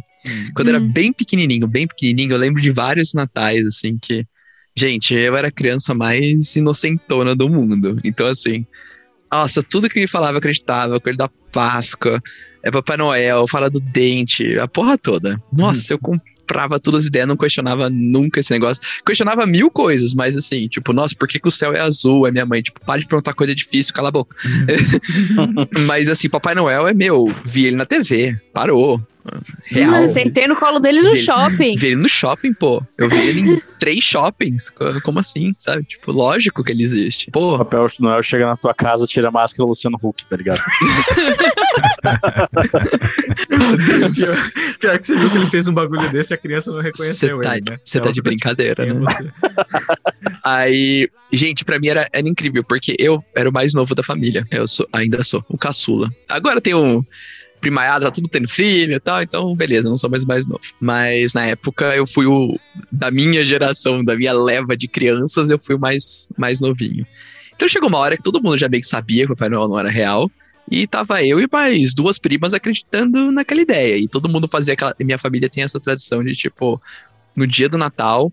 [0.54, 0.92] Quando eu era Hum.
[0.92, 4.24] bem pequenininho, bem pequenininho, eu lembro de vários natais assim que
[4.76, 7.98] gente, eu era a criança mais inocentona do mundo.
[8.04, 8.66] Então assim,
[9.32, 12.22] nossa, tudo que me falava eu acreditava, coisa da Páscoa,
[12.62, 15.37] é Papai Noel, fala do dente, a porra toda.
[15.52, 18.82] Nossa, eu comprava todas as ideias, não questionava nunca esse negócio.
[19.04, 22.26] Questionava mil coisas, mas assim, tipo, nossa, por que, que o céu é azul?
[22.26, 24.37] É minha mãe, tipo, para de perguntar coisa difícil, cala a boca.
[25.87, 29.00] mas assim, Papai Noel é meu, vi ele na TV, parou.
[29.64, 30.02] Real.
[30.04, 31.76] Hum, Sentei no colo dele no Ele- shopping.
[31.76, 32.82] Vi ele no shopping, pô.
[32.98, 34.70] Eu vi ele em três shoppings.
[34.70, 35.82] Co- Como assim, sabe?
[35.84, 37.28] Tipo, lógico que ele existe.
[37.30, 40.60] O Pô, Papel Noel chega na tua casa, tira a máscara Luciano Huck, tá ligado?
[44.14, 46.78] Pior, pior que você viu que ele fez um bagulho desse e a criança não
[46.78, 47.78] você reconheceu tá, ele, né?
[47.84, 48.90] cê tá Ela de brincadeira, né?
[48.92, 49.32] é você?
[50.44, 54.46] Aí, gente, pra mim era, era incrível, porque eu era o mais novo da família.
[54.50, 56.10] Eu sou, ainda sou, o caçula.
[56.28, 57.02] Agora tem um
[57.64, 60.61] primaiada, tá tudo tendo filho e tal, então beleza, não sou mais mais novo.
[60.79, 62.59] Mas na época eu fui o
[62.92, 67.07] da minha geração, da minha leva de crianças, eu fui o mais, mais novinho.
[67.57, 69.68] Então chegou uma hora que todo mundo já meio que sabia que o Papai Noel
[69.68, 70.31] não era real.
[70.70, 73.96] E tava eu e mais duas primas acreditando naquela ideia.
[73.98, 74.94] E todo mundo fazia aquela.
[74.98, 76.81] Minha família tem essa tradição de, tipo,
[77.37, 78.33] no dia do Natal,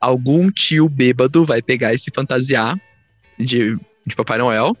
[0.00, 2.80] algum tio bêbado vai pegar e se fantasiar
[3.38, 4.76] de, de Papai Noel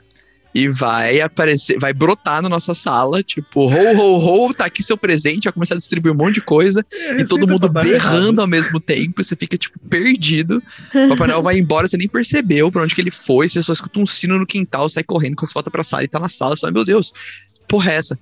[0.54, 4.96] e vai aparecer, vai brotar na nossa sala, tipo, ho, ho, ho, tá aqui seu
[4.96, 6.84] presente, vai começar a distribuir um monte de coisa
[7.18, 8.40] e todo mundo berrando errado.
[8.40, 10.62] ao mesmo tempo, e você fica, tipo, perdido.
[10.94, 13.72] O Papai Noel vai embora, você nem percebeu pra onde que ele foi, você só
[13.72, 16.28] escuta um sino no quintal, sai correndo, quando você volta pra sala e tá na
[16.28, 17.12] sala, você fala, meu Deus,
[17.66, 18.18] porra é essa?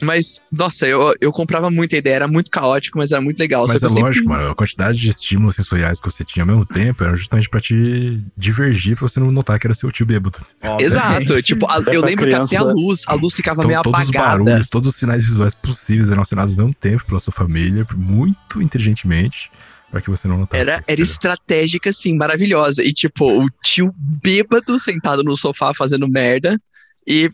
[0.00, 3.66] Mas, nossa, eu, eu comprava muita ideia, era muito caótico, mas era muito legal.
[3.66, 4.50] só Mas que é eu sempre- lógico, mano.
[4.50, 8.20] A quantidade de estímulos sensoriais que você tinha ao mesmo tempo era justamente pra te
[8.36, 10.38] divergir, pra você não notar que era seu tio bêbado.
[10.78, 13.82] Exato, tipo, a- eu lembro que até a criança- luz, a luz ficava Então, meio
[13.82, 14.44] todos os apagada.
[14.44, 18.62] barulhos, todos os sinais visuais possíveis eram acionados ao mesmo tempo pela sua família, muito
[18.62, 19.50] inteligentemente,
[19.90, 20.60] pra que você não notasse.
[20.60, 22.82] Era, era estratégica, assim, maravilhosa.
[22.82, 26.60] E, tipo, o tio bêbado sentado no sofá fazendo merda.
[27.06, 27.30] E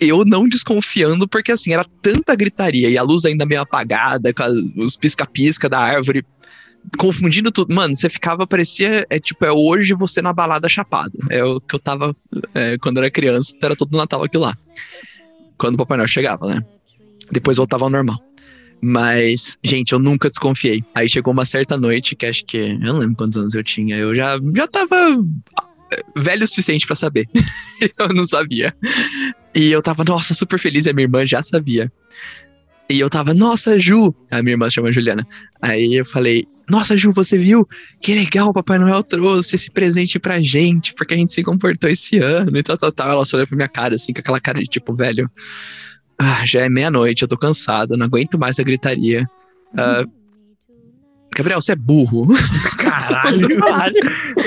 [0.00, 2.88] eu não desconfiando, porque, assim, era tanta gritaria.
[2.88, 4.44] E a luz ainda meio apagada, com
[4.76, 6.24] os pisca-pisca da árvore.
[6.96, 7.74] Confundindo tudo.
[7.74, 11.18] Mano, você ficava, parecia, é tipo, é hoje você na balada chapado.
[11.28, 12.14] É o que eu tava
[12.54, 14.56] é, quando era criança, era todo Natal aquilo lá.
[15.58, 16.62] Quando o Papai Noel chegava, né?
[17.32, 18.18] Depois voltava ao normal.
[18.80, 20.84] Mas, gente, eu nunca desconfiei.
[20.94, 22.56] Aí chegou uma certa noite, que acho que.
[22.56, 23.96] Eu não lembro quantos anos eu tinha.
[23.96, 24.96] Eu já, já tava
[26.16, 27.28] velho o suficiente pra saber.
[27.98, 28.74] eu não sabia.
[29.54, 30.86] E eu tava, nossa, super feliz.
[30.86, 31.90] E a minha irmã já sabia.
[32.88, 34.14] E eu tava, nossa, Ju.
[34.30, 35.26] A minha irmã chama Juliana.
[35.60, 37.66] Aí eu falei, nossa, Ju, você viu?
[38.00, 41.88] Que legal, o Papai Noel trouxe esse presente pra gente, porque a gente se comportou
[41.88, 43.10] esse ano e tal, tal, tal.
[43.10, 45.30] Ela só olhou pra minha cara, assim, com aquela cara de tipo, velho.
[46.18, 49.28] Ah, já é meia-noite, eu tô cansada, não aguento mais a gritaria.
[49.76, 50.04] Ah,
[51.36, 52.24] Gabriel, você é burro.
[52.78, 53.48] Caralho.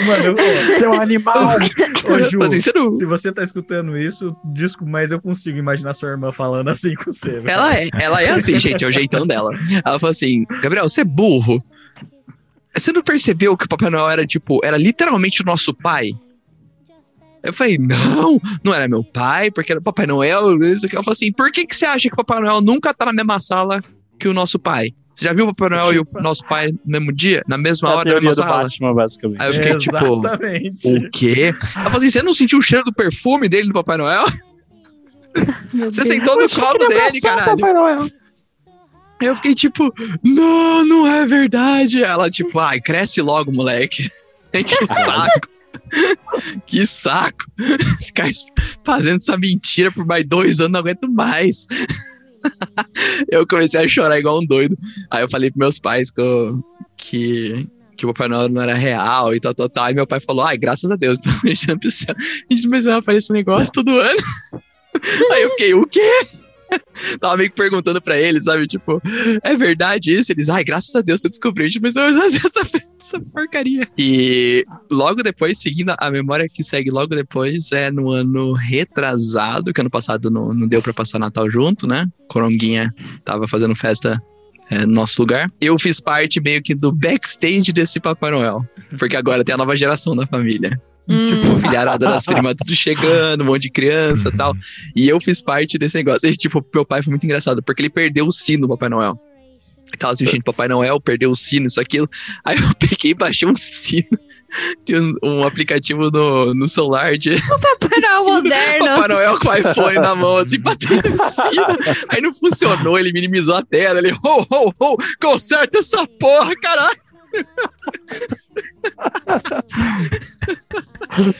[0.06, 1.38] Mano, Você é um animal.
[2.10, 5.94] ô, Ju, Assim, você não- se você tá escutando isso, desculpa, mas eu consigo imaginar
[5.94, 7.32] sua irmã falando assim com você.
[7.40, 7.50] velho.
[7.50, 9.52] Ela é, ela é assim, gente, é o jeitão dela.
[9.86, 11.64] Ela falou assim: Gabriel, você é burro.
[12.76, 16.12] Você não percebeu que o Papai Noel era, tipo, era literalmente o nosso pai?
[17.44, 20.50] Eu falei, não, não era meu pai, porque era o Papai Noel.
[20.52, 23.14] Ela falou assim: por que, que você acha que o Papai Noel nunca tá na
[23.14, 23.82] mesma sala
[24.20, 24.94] que o nosso pai?
[25.20, 27.44] Você já viu o Papai Noel e o nosso pai no mesmo dia?
[27.46, 28.64] Na mesma É a hora, na mesma sala?
[28.64, 29.42] Batman, basicamente.
[29.42, 30.88] Aí eu fiquei tipo, Exatamente.
[30.94, 31.54] o quê?
[31.76, 34.24] Ela falou assim: você não sentiu o cheiro do perfume dele do Papai Noel?
[35.74, 36.08] Meu Você Deus.
[36.08, 37.58] sentou no colo dele, caralho.
[37.58, 38.08] Papai Noel.
[39.22, 42.02] Eu fiquei tipo, não, não é verdade.
[42.02, 44.10] Ela, tipo, ai, cresce logo, moleque.
[44.82, 45.48] O saco.
[46.66, 47.46] que saco.
[48.02, 48.28] Ficar
[48.84, 51.68] fazendo essa mentira por mais dois anos, não aguento mais.
[53.32, 54.78] eu comecei a chorar igual um doido.
[55.10, 56.64] Aí eu falei pros meus pais que, eu-
[56.98, 59.86] que, que o Papai Noel não era real e tal, tal, tal.
[59.86, 62.68] Aí meu pai falou, ai, graças a Deus, a gente não precisa, a gente
[63.18, 64.20] esse negócio todo ano.
[65.32, 66.12] Aí eu fiquei, o quê?
[67.20, 68.68] Tava meio que perguntando pra eles, sabe?
[68.68, 69.02] Tipo,
[69.44, 70.32] é verdade isso?
[70.32, 73.88] Eles, ai, graças a Deus você descobriu, a gente precisava fazer essa, essa porcaria.
[73.98, 79.82] E logo depois, seguindo a memória que segue logo depois, é no ano retrasado, que
[79.82, 82.08] ano passado não, não deu pra passar Natal junto, né?
[82.28, 82.94] Coronguinha
[83.26, 84.22] tava fazendo festa
[84.70, 85.50] é, no nosso lugar.
[85.60, 88.60] Eu fiz parte meio que do backstage desse Papai Noel.
[88.98, 90.80] Porque agora tem a nova geração da família.
[91.08, 91.42] Hum.
[91.42, 94.56] Tipo, filharada das primas tudo chegando, um monte de criança e tal.
[94.96, 96.30] E eu fiz parte desse negócio.
[96.30, 99.20] E, tipo, meu pai foi muito engraçado, porque ele perdeu o sino do Papai Noel.
[99.90, 102.10] Ele Tava assistindo Papai Noel, perdeu o sino, isso, aquilo.
[102.46, 104.08] Aí eu peguei e baixei um sino
[104.86, 107.36] de um, um aplicativo no, no celular de
[107.80, 108.86] Papai Noel moderno.
[108.86, 111.66] Papai Noel com o iPhone na mão, assim, batendo no sino.
[112.10, 114.00] Aí não funcionou, ele minimizou a tela.
[114.00, 117.09] Ele, ho, ho, ho, conserta essa porra, caralho.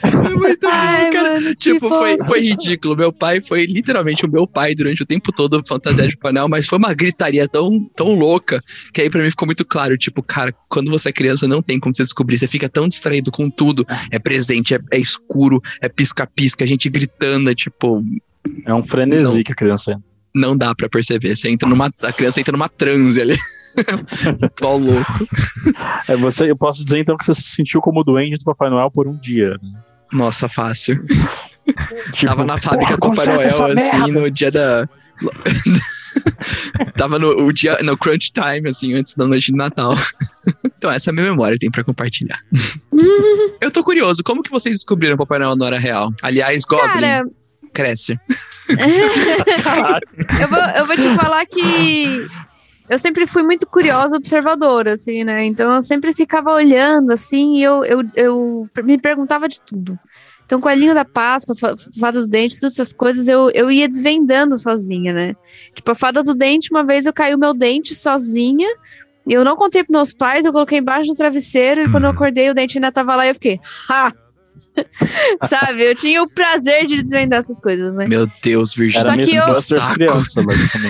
[0.02, 1.34] É muito Ai, cara.
[1.34, 2.96] mano, Tipo, foi, foi ridículo.
[2.96, 6.66] Meu pai foi literalmente o meu pai durante o tempo todo fantasia de painel, mas
[6.66, 9.96] foi uma gritaria tão, tão louca que aí pra mim ficou muito claro.
[9.96, 12.38] Tipo, cara, quando você é criança, não tem como você descobrir.
[12.38, 13.86] Você fica tão distraído com tudo.
[14.10, 18.02] É presente, é, é escuro, é pisca-pisca, a gente gritando, é tipo,
[18.64, 20.04] É um frenesi que a criança entra.
[20.34, 21.36] não dá pra perceber.
[21.36, 21.90] Você entra numa.
[22.02, 23.36] A criança entra numa transe ali.
[24.56, 25.26] Tô louco.
[26.08, 28.90] É, você, eu posso dizer então que você se sentiu como doente do Papai Noel
[28.90, 29.50] por um dia.
[29.62, 29.80] né?
[30.12, 31.04] Nossa, fácil.
[32.12, 34.20] Tipo, Tava na fábrica do Papai Noel, assim, merda.
[34.20, 34.88] no dia da.
[36.96, 39.94] Tava no, o dia, no crunch time, assim, antes da noite de Natal.
[40.64, 42.38] então, essa é a minha memória, tem pra compartilhar.
[43.60, 46.12] Eu tô curioso, como que vocês descobriram o Papai Noel na hora real?
[46.22, 47.24] Aliás, Goblin, Cara,
[47.72, 48.18] cresce.
[48.68, 52.26] eu vou, eu vou te falar que
[52.90, 55.44] eu sempre fui muito curiosa, observadora, assim, né?
[55.44, 59.98] Então eu sempre ficava olhando, assim, e eu, eu, eu me perguntava de tudo.
[60.44, 64.58] Então, coelhinho da Páscoa, fa- fada do dente, todas essas coisas, eu, eu ia desvendando
[64.58, 65.34] sozinha, né?
[65.74, 68.66] Tipo, a fada do dente, uma vez eu caiu meu dente sozinha,
[69.28, 72.10] e eu não contei pros meus pais, eu coloquei embaixo do travesseiro, e quando eu
[72.10, 72.16] Uhum.
[72.16, 74.12] acordei, o dente ainda tava lá, e eu fiquei, ha!
[75.46, 75.82] Sabe?
[75.82, 78.06] Eu tinha o prazer de desvendar essas coisas, né?
[78.06, 79.04] Meu Deus, Virgínia.
[79.06, 79.80] Só Era que eu- criança.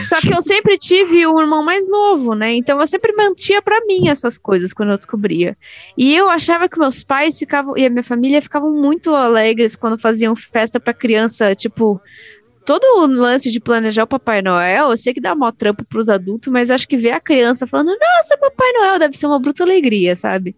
[0.08, 2.52] Só que eu sempre tive um irmão mais novo, né?
[2.54, 5.56] Então eu sempre mantinha pra mim essas coisas quando eu descobria.
[5.96, 9.98] E eu achava que meus pais ficavam e a minha família ficavam muito alegres quando
[9.98, 12.00] faziam festa pra criança, tipo,
[12.70, 16.08] todo o lance de planejar o Papai Noel, eu sei que dá mó trampo pros
[16.08, 19.64] adultos, mas acho que ver a criança falando, nossa, Papai Noel deve ser uma bruta
[19.64, 20.54] alegria, sabe?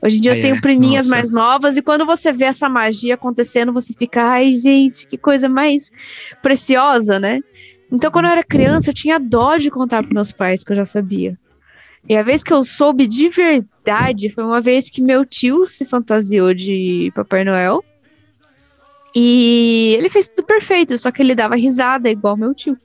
[0.00, 0.60] Hoje em dia Ai, eu tenho é.
[0.60, 1.16] priminhas Nossa.
[1.16, 5.48] mais novas e quando você vê essa magia acontecendo, você fica, ai, gente, que coisa
[5.48, 5.90] mais
[6.40, 7.40] preciosa, né?
[7.90, 10.76] Então, quando eu era criança, eu tinha dó de contar para meus pais que eu
[10.76, 11.36] já sabia.
[12.08, 15.84] E a vez que eu soube de verdade foi uma vez que meu tio se
[15.84, 17.84] fantasiou de Papai Noel.
[19.18, 22.76] E ele fez tudo perfeito, só que ele dava risada igual meu tio.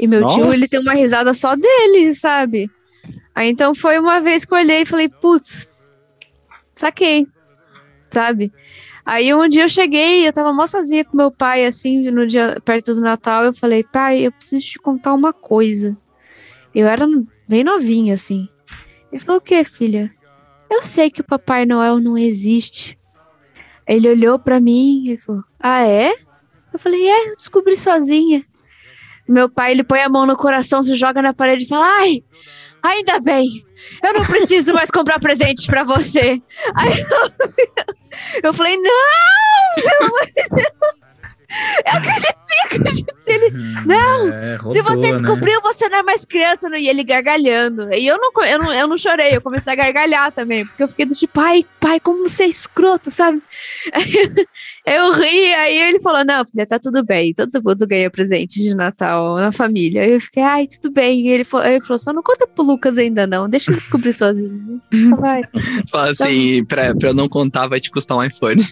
[0.00, 0.54] E meu tio, Nossa.
[0.56, 2.68] ele tem uma risada só dele, sabe?
[3.32, 5.68] Aí então foi uma vez que eu olhei e falei, putz,
[6.74, 7.28] saquei,
[8.10, 8.52] sabe?
[9.06, 12.60] Aí um dia eu cheguei, eu tava mó sozinha com meu pai, assim, no dia
[12.64, 15.96] perto do Natal, eu falei, pai, eu preciso te contar uma coisa.
[16.74, 17.06] Eu era
[17.46, 18.48] bem novinha, assim.
[19.12, 20.12] Ele falou, o que, filha?
[20.68, 22.98] Eu sei que o Papai Noel não existe.
[23.86, 26.12] Ele olhou pra mim e falou, ah, é?
[26.72, 28.44] Eu falei, é, eu descobri sozinha.
[29.28, 32.24] Meu pai, ele põe a mão no coração, se joga na parede e fala, ai,
[32.82, 33.46] ainda bem,
[34.02, 36.42] eu não preciso mais comprar presente pra você.
[36.74, 38.82] Aí eu, eu falei, não,
[39.84, 41.01] não,
[41.86, 43.32] eu acredito sim, acredito sim.
[43.32, 43.50] Ele,
[43.86, 45.12] não, É, se você né?
[45.12, 46.68] descobriu, você não é mais criança.
[46.68, 47.92] não- E ele gargalhando.
[47.92, 50.66] E eu não, eu, não, eu não chorei, eu comecei a gargalhar também.
[50.66, 53.42] Porque eu fiquei do tipo, pai, pai, como você é escroto, sabe?
[53.92, 54.12] Aí
[54.86, 57.32] eu ri, aí ele falou: Não, filha, tá tudo bem.
[57.34, 60.02] Todo mundo ganha presente de Natal na família.
[60.02, 61.20] Aí eu fiquei, ai, tudo bem.
[61.26, 63.48] E ele falou, ele falou: Só não conta pro Lucas ainda, não.
[63.48, 64.80] Deixa ele descobrir sozinho.
[64.92, 65.42] Só vai.
[65.90, 68.62] Fala assim, pra, pra eu não contar, vai te custar um iPhone.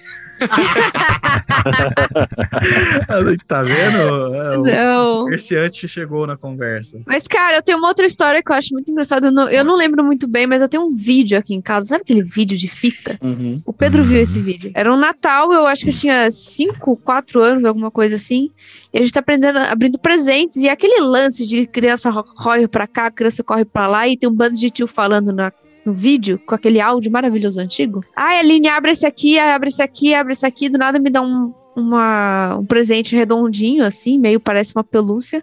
[3.46, 4.35] tá vendo?
[4.35, 5.24] É, o Não.
[5.24, 7.00] comerciante chegou na conversa.
[7.06, 9.28] Mas, cara, eu tenho uma outra história que eu acho muito engraçada.
[9.28, 11.87] Eu não, eu não lembro muito bem, mas eu tenho um vídeo aqui em casa.
[11.87, 13.18] Sabe aquele vídeo de fita?
[13.22, 13.61] Uhum.
[13.64, 14.70] O Pedro viu esse vídeo.
[14.74, 18.50] Era um Natal, eu acho que eu tinha 5, 4 anos, alguma coisa assim.
[18.92, 20.56] E a gente tá aprendendo, abrindo presentes.
[20.56, 24.35] E aquele lance de criança corre pra cá, criança corre pra lá, e tem um
[24.35, 25.52] bando de tio falando na,
[25.85, 28.04] no vídeo, com aquele áudio maravilhoso antigo.
[28.16, 30.68] Ai, Aline, abre esse aqui, abre esse aqui, abre esse aqui.
[30.68, 35.42] Do nada me dá um, uma, um presente redondinho, assim, meio parece uma pelúcia.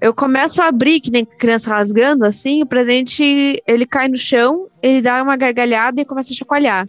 [0.00, 4.66] Eu começo a abrir, que nem criança rasgando, assim, o presente, ele cai no chão,
[4.82, 6.88] ele dá uma gargalhada e começa a chacoalhar.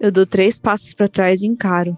[0.00, 1.96] Eu dou três passos pra trás e encaro.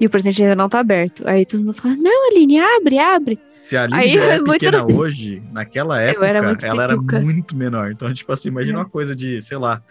[0.00, 1.22] E o presente ainda não tá aberto.
[1.26, 3.38] Aí todo mundo fala, não, Aline, abre, abre.
[3.58, 6.94] Se a Aline Aí já é é muito- pequena hoje, naquela época, era ela era
[6.94, 7.20] pituca.
[7.20, 7.90] muito menor.
[7.92, 9.82] Então, tipo assim, imagina uma coisa de, sei lá,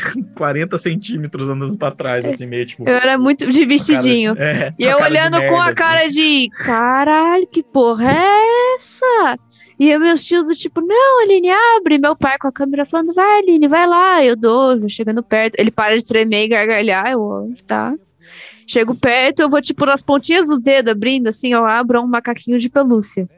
[0.36, 2.88] 40 centímetros andando pra trás, assim, meio tipo.
[2.88, 4.34] Eu era muito de vestidinho.
[4.38, 5.74] É, E eu olhando com merda, a assim.
[5.74, 9.38] cara de caralho, que porra é essa?
[9.78, 11.98] E aí meus tios do tipo, não, Aline, abre.
[11.98, 14.24] Meu pai com a câmera falando, vai, Aline, vai lá.
[14.24, 15.58] Eu dou, vou chegando perto.
[15.58, 17.10] Ele para de tremer e gargalhar.
[17.10, 17.94] Eu, tá.
[18.66, 22.58] Chego perto, eu vou tipo nas pontinhas do dedo abrindo, assim, eu abro um macaquinho
[22.58, 23.28] de pelúcia.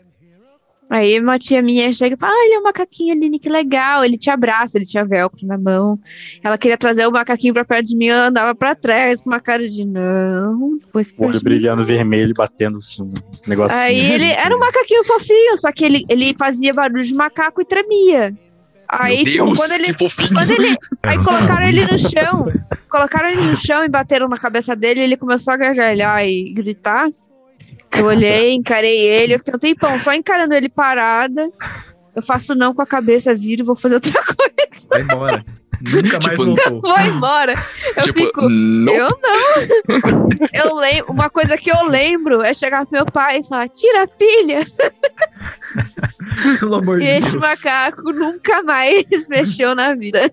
[0.91, 4.05] Aí uma tia minha chega e fala, ah, ele é um macaquinho, Aline, que legal.
[4.05, 5.99] Ele te abraça, ele tinha velcro na mão.
[6.43, 9.41] Ela queria trazer o macaquinho pra perto de mim, eu andava pra trás com uma
[9.41, 13.11] cara de não, depois O olho brilhando vermelho e batendo assim, um
[13.47, 13.81] negocinho.
[13.81, 17.65] Aí ele era um macaquinho fofinho, só que ele, ele fazia barulho de macaco e
[17.65, 18.35] tremia.
[18.89, 19.95] Aí, Meu tipo, Deus, quando ele.
[19.95, 22.47] Quando ele aí colocaram ele no chão.
[22.89, 27.11] Colocaram ele no chão e bateram na cabeça dele, ele começou a gargalhar e gritar.
[27.93, 31.51] Eu olhei, encarei ele, eu fiquei um tempão só encarando ele parada.
[32.15, 34.89] Eu faço não com a cabeça, viro e vou fazer outra coisa.
[34.91, 35.45] Vai embora.
[35.95, 36.81] Nunca mais Tipo, voltou.
[36.81, 37.55] Vou embora.
[37.97, 38.49] Eu tipo, fico.
[38.49, 38.93] não.
[38.93, 40.29] Eu não.
[40.53, 44.03] Eu lembro, uma coisa que eu lembro é chegar pro meu pai e falar: tira
[44.03, 44.65] a pilha.
[46.61, 47.43] Pelo amor E de este Deus.
[47.43, 50.31] macaco nunca mais mexeu na vida.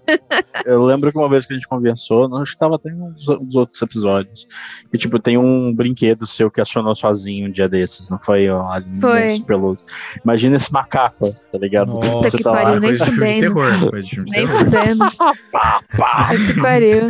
[0.65, 3.55] Eu lembro que uma vez que a gente conversou, acho que tava até nos nos
[3.55, 4.45] outros episódios,
[4.91, 8.47] que tipo, tem um brinquedo seu que acionou sozinho um dia desses, não foi?
[8.49, 8.63] ó,
[9.01, 9.43] Foi.
[10.23, 11.93] Imagina esse macaco, tá ligado?
[11.93, 13.53] Nossa, Puta que tá lá, pariu, nem Coisa de filme de fudendo.
[13.55, 13.89] terror.
[13.89, 15.33] Coisa de filme de Nem terror.
[15.51, 16.27] Pá, pá.
[16.29, 17.09] Puta que pariu.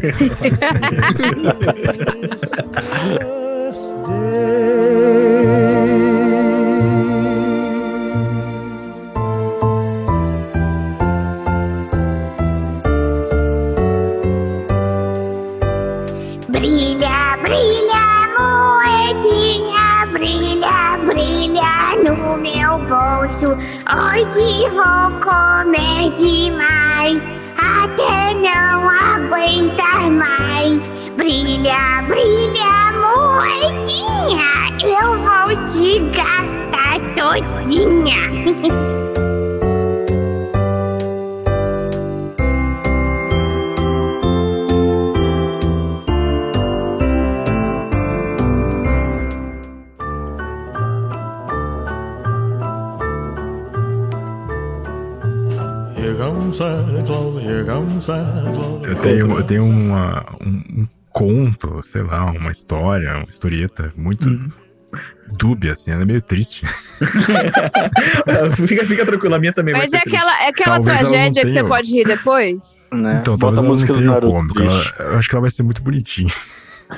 [22.38, 23.48] meu bolso.
[23.88, 30.90] Hoje vou comer demais, até não aguentar mais.
[31.18, 34.48] Brilha, brilha, moedinha,
[34.84, 38.98] eu vou te gastar todinha.
[58.84, 64.30] Eu tenho, eu tenho uma, um, um conto, sei lá, uma história, uma historieta muito
[65.38, 66.66] dúbia, assim, ela é meio triste.
[68.68, 71.52] fica, fica tranquilo, a minha também Mas vai é aquela, é aquela Talvez tragédia que
[71.52, 72.86] você pode rir depois?
[72.92, 73.18] Né?
[73.22, 75.30] Então, Bota talvez a ela música não do tenha Naruto como, porque ela- eu acho
[75.30, 76.32] que ela vai ser muito bonitinha.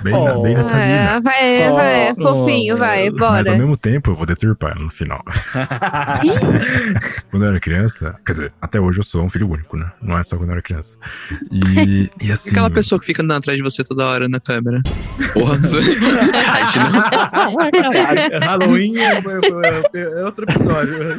[0.03, 0.85] Bem, na- bem natalina.
[0.85, 3.57] É, vai, vai, fofinho, vai, Mas ao bora.
[3.57, 5.21] mesmo tempo eu vou deturpar no final.
[7.31, 9.91] quando eu era criança, quer dizer, até hoje eu sou um filho único, né?
[10.01, 10.95] Não é só quando eu era criança.
[11.51, 12.51] E, e assim.
[12.51, 14.79] Aquela pessoa que fica andando atrás de você toda hora na câmera.
[15.33, 18.47] Porra, a gente não.
[18.47, 21.17] Halloween é, foi- foi- é outro episódio.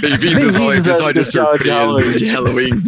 [0.00, 2.70] Bem-vindos ao episódio surpresa de Halloween.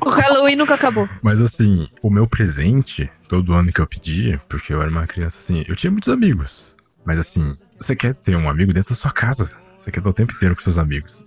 [0.00, 1.08] O Halloween nunca acabou.
[1.22, 5.38] Mas assim, o meu presente, todo ano que eu pedia, porque eu era uma criança
[5.38, 6.76] assim, eu tinha muitos amigos.
[7.02, 9.56] Mas assim, você quer ter um amigo dentro da sua casa.
[9.78, 11.24] Você quer estar o tempo inteiro com seus amigos.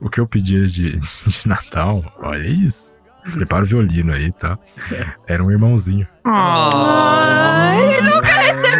[0.00, 2.96] O que eu pedia de, de Natal, olha isso.
[3.34, 4.56] Prepara o violino aí, tá?
[5.26, 6.06] Era um irmãozinho.
[6.24, 8.71] Ah, ele nunca recebeu.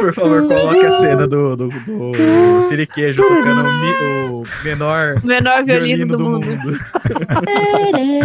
[0.00, 3.94] Por favor, coloque a cena do, do, do Siriquejo tocando o, mi-
[4.30, 6.78] o menor Menor violino do mundo.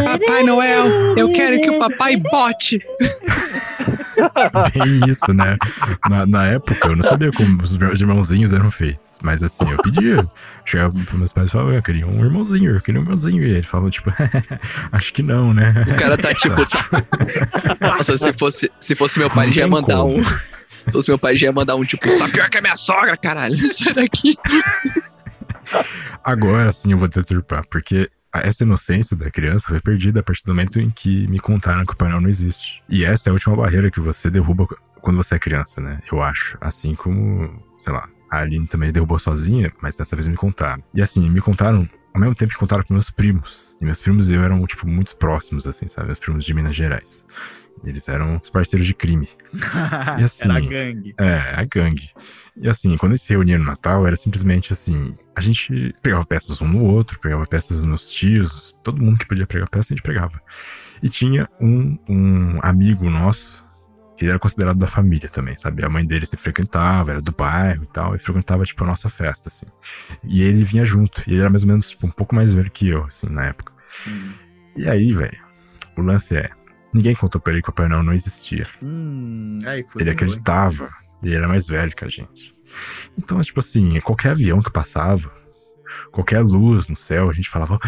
[0.04, 0.86] Papai Noel,
[1.18, 2.82] eu quero que o papai bote.
[4.72, 5.58] Tem isso, né?
[6.10, 9.08] Na, na época, eu não sabia como os meus irmãozinhos eram feitos.
[9.22, 10.28] Mas assim, eu pedia.
[10.66, 13.44] Chegava pros meus pais e falava, eu queria um irmãozinho, eu queria um irmãozinho.
[13.44, 14.12] E ele falava, tipo,
[14.92, 15.86] acho que não, né?
[15.88, 16.56] O cara tá tipo.
[17.80, 20.20] Nossa, se fosse, se fosse meu pai, ele já ia mandar como.
[20.20, 20.24] um.
[20.24, 22.76] Se fosse meu pai, já ia mandar um tipo, você tá pior que a minha
[22.76, 23.58] sogra, caralho.
[23.74, 24.36] Sai daqui.
[26.24, 30.54] Agora sim eu vou deturpar, porque essa inocência da criança foi perdida a partir do
[30.54, 32.82] momento em que me contaram que o Pai Noel não existe.
[32.88, 34.68] E essa é a última barreira que você derruba
[35.02, 36.00] quando você é criança, né?
[36.12, 36.58] Eu acho.
[36.62, 40.82] Assim como, sei lá, a Aline também derrubou sozinha, mas dessa vez me contaram.
[40.94, 43.76] E assim, me contaram ao mesmo tempo que contaram para meus primos.
[43.82, 46.08] E meus primos e eu eram, tipo, muito próximos, assim, sabe?
[46.08, 47.26] Meus primos de Minas Gerais.
[47.84, 49.28] Eles eram os parceiros de crime.
[50.20, 51.14] E assim, Era gangue.
[51.18, 52.10] é, a gangue.
[52.56, 56.62] E assim, quando eles se reuniam no Natal, era simplesmente assim: a gente pegava peças
[56.62, 60.06] um no outro, pegava peças nos tios, todo mundo que podia pegar peça, a gente
[60.06, 60.40] pegava.
[61.02, 63.66] E tinha um, um amigo nosso,
[64.16, 65.84] que era considerado da família também, sabe?
[65.84, 69.10] A mãe dele sempre frequentava, era do bairro e tal, e frequentava, tipo, a nossa
[69.10, 69.66] festa, assim.
[70.24, 72.70] E ele vinha junto, e ele era mais ou menos, tipo, um pouco mais velho
[72.70, 73.74] que eu, assim, na época.
[74.76, 75.40] E aí, velho,
[75.98, 76.50] o lance é:
[76.94, 78.68] ninguém contou pra ele que o Pai Noel não existia.
[78.82, 80.02] Hum, aí foi.
[80.02, 80.90] Ele acreditava.
[81.24, 82.56] Ele era mais velho que a gente.
[83.18, 85.32] Então, tipo assim, qualquer avião que passava,
[86.12, 87.80] qualquer luz no céu, a gente falava,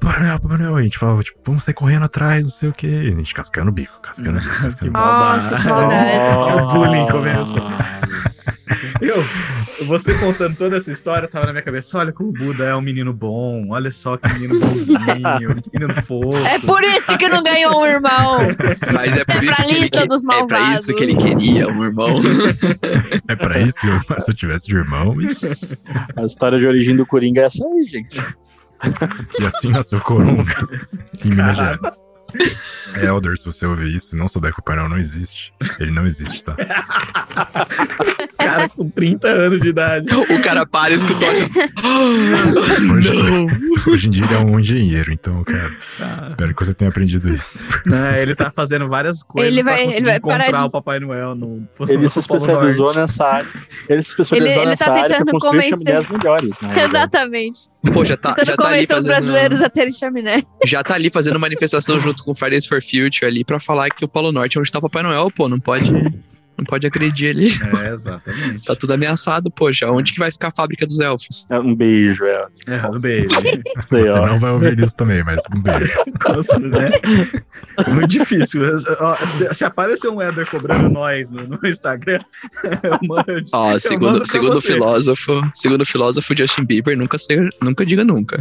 [0.00, 0.76] Panel, Panel.
[0.76, 2.86] A gente falava, tipo, vamos sair correndo atrás, não sei o quê.
[2.86, 4.98] E a gente cascando o bico, cascando o bico, cascando o bico.
[4.98, 6.18] Nossa, que maldade.
[6.62, 7.56] o bullying começa.
[9.00, 9.16] Eu,
[9.84, 12.80] você contando toda essa história, tava na minha cabeça, olha como o Buda é um
[12.80, 16.36] menino bom, olha só que menino bonzinho, menino fofo.
[16.46, 18.38] É por isso que não ganhou um irmão.
[18.92, 21.68] Mas é por É isso que ele lista que- É pra isso que ele queria,
[21.68, 22.16] um irmão.
[23.28, 25.14] É pra isso que eu, se eu tivesse de irmão.
[26.16, 28.18] A história de origem do Coringa é essa aí, gente.
[29.40, 30.68] e assim nasceu Coronga
[31.24, 32.02] em Minas Gerais.
[33.02, 36.06] Elder, se você ouvir isso, não souber que o Pai Noel não existe, ele não
[36.06, 36.54] existe, tá?
[38.38, 40.06] Cara com 30 anos de idade.
[40.14, 41.28] O cara para e escutou.
[42.92, 43.10] Hoje,
[43.88, 45.70] hoje em dia ele é um engenheiro, então, cara,
[46.26, 47.64] espero que você tenha aprendido isso.
[47.86, 50.66] Né, ele tá fazendo várias coisas Ele pra vai- conseguir ele vai parar encontrar de-
[50.66, 53.48] o Papai Noel no Ele se no Polo especializou nessa área.
[53.88, 56.84] Ele se especializou Ele- ele nessa tá área pra tentando convencer- melhores, né?
[56.84, 57.71] Exatamente.
[57.92, 59.06] Pô, já tá, Tentando já tá ali os fazendo.
[59.10, 60.40] brasileiros a terem chaminé.
[60.64, 64.08] Já tá ali fazendo manifestação junto com Fridays for Future ali pra falar que o
[64.08, 65.48] Polo Norte é onde tá o Papai Noel, pô.
[65.48, 65.90] Não pode.
[66.58, 67.50] Não pode agredir ali.
[67.84, 68.64] É, exatamente.
[68.66, 69.90] Tá tudo ameaçado, poxa.
[69.90, 71.46] Onde que vai ficar a fábrica dos elfos?
[71.50, 72.46] Um beijo, é.
[72.66, 73.28] É, um beijo.
[73.40, 73.62] Sei,
[74.04, 74.26] Você ó.
[74.26, 75.92] não vai ouvir isso também, mas um beijo.
[76.28, 76.90] Nossa, né?
[77.88, 78.62] Muito difícil.
[79.00, 82.20] Ó, Se, se aparecer um Éder cobrando nós no, no Instagram,
[82.82, 83.44] eu mando.
[83.52, 88.04] Ó, eu segundo, segundo o filósofo, segundo o filósofo Justin Bieber, nunca, se- nunca diga
[88.04, 88.38] nunca.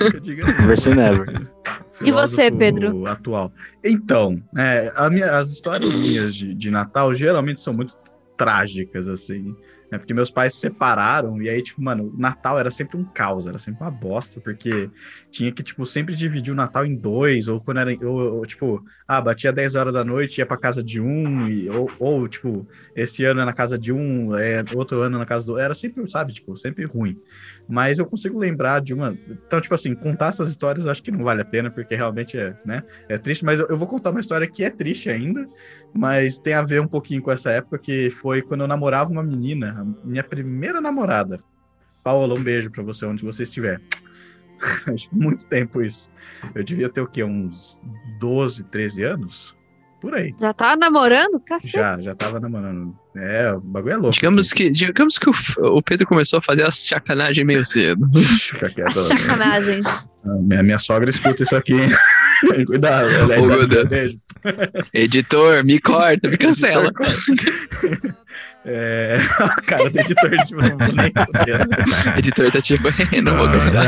[0.00, 1.46] Nunca diga Never say never.
[2.00, 3.06] E você, Pedro?
[3.06, 3.52] Atual.
[3.82, 7.96] Então, é, minha- as histórias minhas de, de Natal geralmente são muito
[8.36, 9.54] trágicas, assim.
[9.90, 9.98] Né?
[9.98, 13.46] Porque meus pais se separaram e aí, tipo, mano, o Natal era sempre um caos,
[13.46, 14.90] era sempre uma bosta, porque
[15.30, 18.84] tinha que, tipo, sempre dividir o Natal em dois, ou quando era, ou, ou, tipo,
[19.06, 22.66] ah, batia 10 horas da noite, ia pra casa de um, e, ou, ou, tipo,
[22.96, 25.58] esse ano é na casa de um, é, outro ano na casa do.
[25.58, 27.16] Era sempre, sabe, tipo, sempre ruim.
[27.68, 29.16] Mas eu consigo lembrar de uma.
[29.28, 32.54] Então, tipo assim, contar essas histórias acho que não vale a pena, porque realmente é,
[32.64, 32.82] né?
[33.08, 35.48] É triste, mas eu, eu vou contar uma história que é triste ainda,
[35.92, 39.22] mas tem a ver um pouquinho com essa época, que foi quando eu namorava uma
[39.22, 41.42] menina, minha primeira namorada.
[42.02, 43.80] Paola, um beijo pra você, onde você estiver.
[45.10, 46.10] Muito tempo isso.
[46.54, 47.24] Eu devia ter o quê?
[47.24, 47.80] Uns
[48.20, 49.56] 12, 13 anos?
[50.04, 50.34] Por aí.
[50.38, 51.40] Já tá namorando?
[51.40, 51.78] Cacete.
[51.78, 52.94] Já, já tava namorando.
[53.16, 54.12] É, o bagulho é louco.
[54.12, 55.32] Digamos que, digamos que o,
[55.78, 58.06] o Pedro começou a fazer as sacanagem meio cedo.
[58.38, 58.88] Fica quieto.
[58.90, 59.86] As sacanagens.
[60.26, 61.72] Ah, Minha, minha sogra escuta isso aqui.
[61.72, 61.88] hein?
[62.66, 63.88] Cuidado, aliás, Oh, meu Deus.
[63.88, 64.16] beijo.
[64.92, 66.92] Editor, me corta, me cancela.
[68.66, 69.16] É,
[69.66, 70.54] cara do editor de.
[72.18, 72.84] Editor tá tipo,
[73.22, 73.84] não vou cancelar.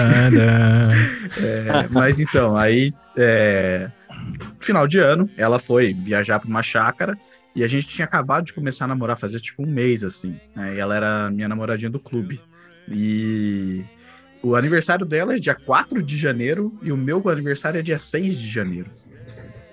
[1.39, 3.89] É, mas então, aí, é,
[4.61, 7.19] final de ano, ela foi viajar pra uma chácara
[7.55, 10.39] e a gente tinha acabado de começar a namorar, fazia tipo um mês, assim.
[10.55, 10.75] Né?
[10.77, 12.41] E ela era minha namoradinha do clube.
[12.89, 13.85] E
[14.43, 18.39] o aniversário dela é dia 4 de janeiro e o meu aniversário é dia 6
[18.39, 18.91] de janeiro.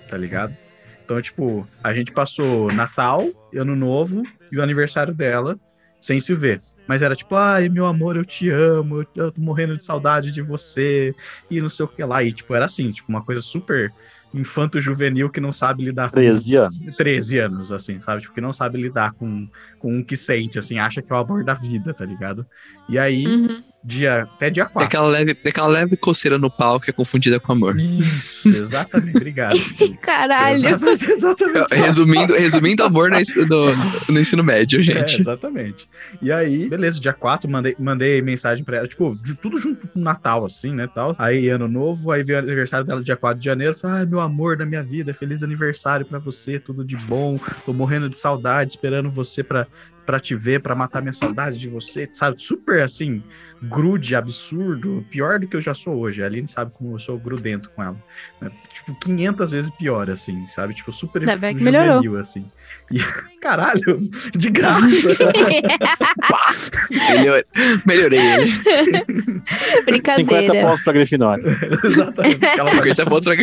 [0.08, 0.56] Tá ligado?
[1.04, 5.60] Então, tipo, a gente passou Natal, Ano Novo e o aniversário dela
[6.00, 6.62] sem se ver.
[6.88, 10.42] Mas era tipo, ai, meu amor, eu te amo, eu tô morrendo de saudade de
[10.42, 11.16] você,
[11.50, 12.24] e não sei o que lá.
[12.24, 13.92] E, tipo, era assim, tipo, uma coisa super
[14.34, 16.16] infanto-juvenil que não sabe lidar com.
[16.16, 16.98] 13 anos.
[16.98, 18.22] 13 anos, assim, sabe?
[18.22, 19.48] Tipo, que não sabe lidar com,
[19.84, 22.46] com o que sente, assim, acha que é o amor da vida, tá ligado?
[22.88, 23.62] E aí, Uhum.
[23.84, 24.88] dia, até dia Tem 4.
[24.88, 27.76] aquela, leve, tem aquela leve coceira no pau que é confundida com amor.
[27.78, 29.58] Isso, exatamente, obrigado.
[30.02, 30.56] Caralho.
[30.68, 31.76] Exatamente, exatamente.
[31.76, 33.76] Resumindo, resumindo amor no, ensino- no-
[34.14, 35.20] no ensino médio, É, gente.
[35.20, 35.88] exatamente.
[36.22, 40.00] E aí, beleza, dia 4, mandei, mandei mensagem pra ela, tipo, de- tudo junto com
[40.00, 41.14] o Natal, assim, né, tal.
[41.20, 44.22] Aí, ano novo, aí veio o aniversário dela dia 4 de janeiro, falei, ai, meu
[44.22, 48.72] amor da minha vida, feliz aniversário pra você, tudo de bom, tô morrendo de saudade,
[48.72, 49.68] esperando você pra,
[50.06, 52.42] pra te ver, pra matar minha saudade de você, sabe?
[52.42, 53.24] Super, assim,
[53.62, 56.22] grude, absurdo, pior do que eu já sou hoje.
[56.22, 57.96] A Aline sabe como eu sou grudento com ela.
[58.42, 58.52] né?
[58.74, 60.74] Tipo, 500 vezes pior, assim, sabe?
[60.74, 61.22] Tipo, super
[61.56, 61.96] que melhorou.
[62.04, 62.46] juvenil, assim.
[62.92, 63.00] E,
[63.42, 64.84] caralho, de graça.
[67.16, 67.44] Melhor-
[67.86, 68.52] melhorei ele.
[68.52, 69.06] 50
[69.86, 70.62] Brincadeira.
[70.68, 71.44] pontos pra Grifinória.
[71.84, 72.46] Exatamente.
[72.46, 73.36] aquela 50 pontos pra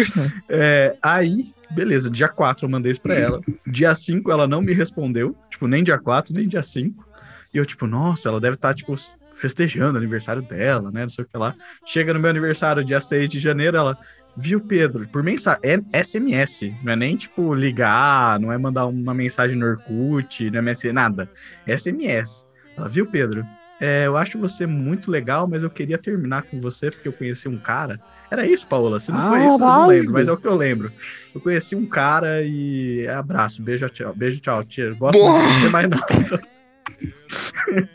[0.49, 3.41] É, aí, beleza, dia 4 eu mandei isso pra ela.
[3.67, 7.05] Dia 5 ela não me respondeu, tipo, nem dia 4, nem dia 5.
[7.53, 8.95] E eu, tipo, nossa, ela deve estar, tipo,
[9.35, 11.03] festejando o aniversário dela, né?
[11.03, 11.55] Não sei o que lá.
[11.85, 13.99] Chega no meu aniversário, dia 6 de janeiro, ela.
[14.37, 15.09] Viu, Pedro?
[15.09, 15.61] Por mensagem.
[15.93, 16.73] É SMS.
[16.85, 21.29] Não é nem, tipo, ligar, não é mandar uma mensagem no Orkut, no MSN, nada.
[21.67, 22.47] É SMS.
[22.77, 23.45] Ela, viu, Pedro?
[23.81, 27.49] É, eu acho você muito legal, mas eu queria terminar com você porque eu conheci
[27.49, 27.99] um cara.
[28.31, 29.01] Era isso, Paola?
[29.01, 30.93] Se não foi isso, eu não lembro, mas é o que eu lembro.
[31.35, 34.95] Eu conheci um cara e abraço, beijo, tchau, beijo, tchau, tia.
[34.95, 35.99] Gosto muito de você, mas não.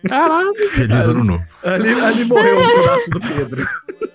[0.08, 0.54] Caralho.
[0.72, 1.46] Feliz ano novo.
[1.64, 3.68] Ali, ali morreu um pedaço do Pedro.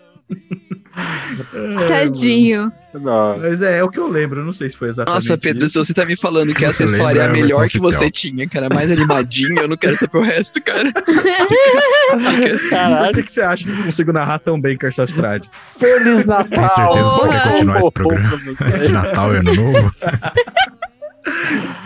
[1.78, 2.72] Ai, Tadinho.
[2.92, 3.38] Não.
[3.38, 5.72] Mas é, é o que eu lembro, não sei se foi exatamente Nossa, Pedro, isso.
[5.74, 8.57] se você tá me falando que essa história é a melhor que você tinha, que
[8.57, 10.90] era mais animadinha, eu não quero saber o resto, cara.
[10.92, 13.14] Por Caralho.
[13.14, 15.48] que, que você acha que eu consigo narrar tão bem, Carson Estrade?
[15.78, 16.46] Feliz Natal.
[16.59, 18.36] Tem certeza que você quer continuar esse programa?
[18.38, 19.92] De Natal e Ano Novo?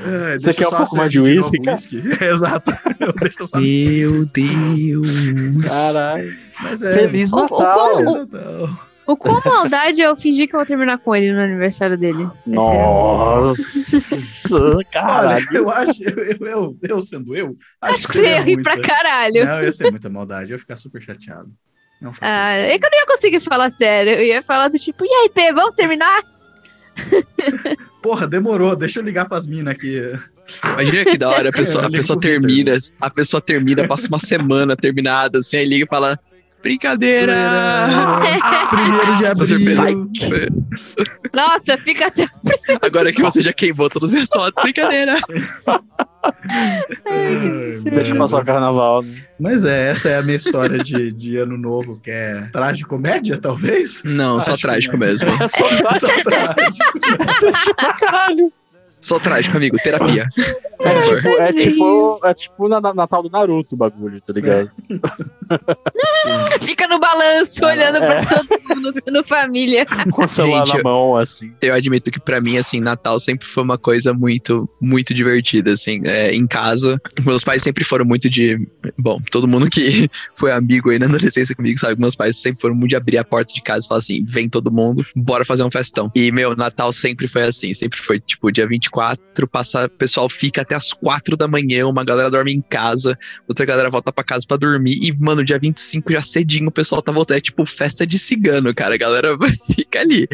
[0.06, 1.76] É, Você quer um pouco mais de uísque, cara?
[2.32, 2.72] Exato.
[3.50, 5.68] Meu Deus.
[5.68, 6.34] Caralho.
[6.82, 7.90] É, Feliz O- o Natal.
[7.90, 8.78] como- Natal.
[9.06, 12.26] O qual maldade é eu fingir que eu vou terminar com ele no aniversário dele?
[12.46, 15.46] Nossa, Olha, caralho.
[15.52, 19.44] eu acho, eu, eu, eu sendo eu, Acho que você ia rir pra muita- caralho.
[19.44, 21.50] Não, ia ser muita maldade, eu ia ficar super chateado.
[22.00, 24.12] Não Ah, é que eu não ia conseguir falar sério.
[24.12, 26.22] Eu ia falar do tipo, e aí, P, vamos terminar?
[26.96, 27.76] isso.
[28.02, 29.98] Porra, demorou, deixa eu ligar pras minas aqui.
[30.64, 34.18] Imagina que da hora, a pessoa, Eu a pessoa termina, a pessoa termina, passa uma
[34.18, 36.18] semana terminada, assim, aí liga e fala,
[36.64, 37.34] brincadeira!
[38.70, 39.58] Primeiro de abril.
[41.32, 42.26] Nossa, fica até.
[42.80, 45.14] Agora que você já queimou todos os fotos, brincadeira!
[47.84, 49.02] Deixa passar o carnaval.
[49.02, 49.22] Né?
[49.38, 52.48] Mas é, essa é a minha história de, de ano novo, que é
[52.88, 54.02] comédia, talvez?
[54.02, 55.28] Não, só Acho que trágico mesmo.
[55.28, 57.74] É só Só trágico.
[57.76, 58.52] pra caralho.
[59.04, 60.26] Só trágico, amigo, terapia.
[60.80, 64.70] É tipo, é tipo, é tipo na, na- Natal do Naruto o bagulho, tá ligado?
[66.60, 68.24] Fica no balanço, olhando pra É.
[68.26, 69.84] todo mundo, sendo família.
[70.10, 71.52] Com o celular Gente, na mão, assim.
[71.60, 76.00] Eu admito que pra mim, assim, Natal sempre foi uma coisa muito, muito divertida, assim,
[76.04, 77.00] é, em casa.
[77.24, 78.58] Meus pais sempre foram muito de.
[78.98, 82.60] Bom, todo mundo que foi amigo aí na adolescência comigo sabe que meus pais sempre
[82.60, 85.44] foram muito de abrir a porta de casa e falar assim: vem todo mundo, bora
[85.44, 86.10] fazer um festão.
[86.14, 88.93] E, meu, Natal sempre foi assim, sempre foi tipo dia 24,
[89.50, 93.18] passa, o pessoal fica até as 4 da manhã, uma galera dorme em casa,
[93.48, 94.98] outra galera volta pra casa pra dormir.
[95.02, 97.38] E, mano, dia 25 já cedinho o pessoal tá voltando.
[97.38, 98.94] É tipo festa de cigano, cara.
[98.94, 99.36] A galera
[99.74, 100.28] fica ali.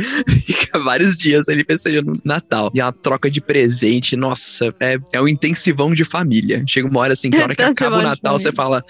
[0.44, 2.70] Fica vários dias ali festejando Natal.
[2.74, 6.62] E a troca de presente, nossa, é, é um intensivão de família.
[6.66, 8.84] Chega uma hora assim, que a hora que Intensivão acaba o Natal, você fala.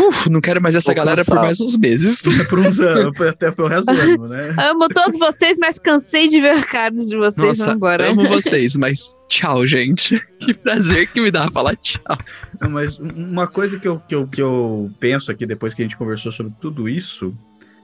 [0.00, 2.22] "Uf, não quero mais essa Tô galera por cansado." mais uns meses.
[2.48, 4.54] Por uns anos, até pelo resto do ano, né?
[4.70, 7.46] Amo todos vocês, mas cansei de ver a cara de vocês.
[7.58, 8.10] Nossa, Vamos embora.
[8.10, 10.18] amo vocês, mas tchau, gente.
[10.38, 12.16] Que prazer que me dá falar tchau.
[12.60, 15.82] Não, mas um- uma coisa que eu, que, eu, que eu penso aqui depois que
[15.82, 17.34] a gente conversou sobre tudo isso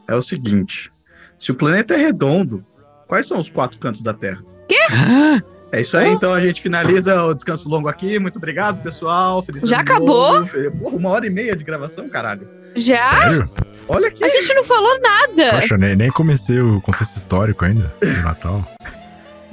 [0.07, 0.91] é o seguinte:
[1.39, 2.65] se o planeta é redondo,
[3.07, 4.45] Quais são os quatro cantos da Terra?
[4.91, 8.19] Ah, É isso aí, então a gente finaliza o descanso longo aqui.
[8.19, 9.43] Muito obrigado, pessoal.
[9.43, 10.41] Feliz Já ano acabou?
[10.41, 10.71] novo.
[10.79, 12.49] Porra, uma hora e meia de gravação, caralho.
[12.75, 13.03] Já?
[13.03, 13.51] Sério?
[13.87, 14.25] Olha aqui.
[14.25, 15.61] A gente não falou nada.
[15.61, 18.65] Poxa, nem, nem comecei o contexto histórico ainda do Natal.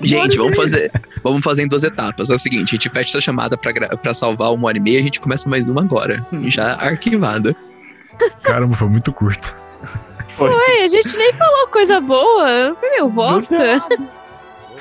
[0.02, 0.92] gente, vamos fazer,
[1.24, 2.30] vamos fazer em duas etapas.
[2.30, 5.04] É o seguinte, a gente fecha essa chamada pra salvar uma hora e meia, a
[5.04, 6.26] gente começa mais uma agora.
[6.48, 7.54] Já arquivada.
[8.42, 9.56] Caramba, foi muito curto.
[10.38, 12.76] Oi, a gente nem falou coisa boa.
[12.78, 13.82] Foi meio bosta.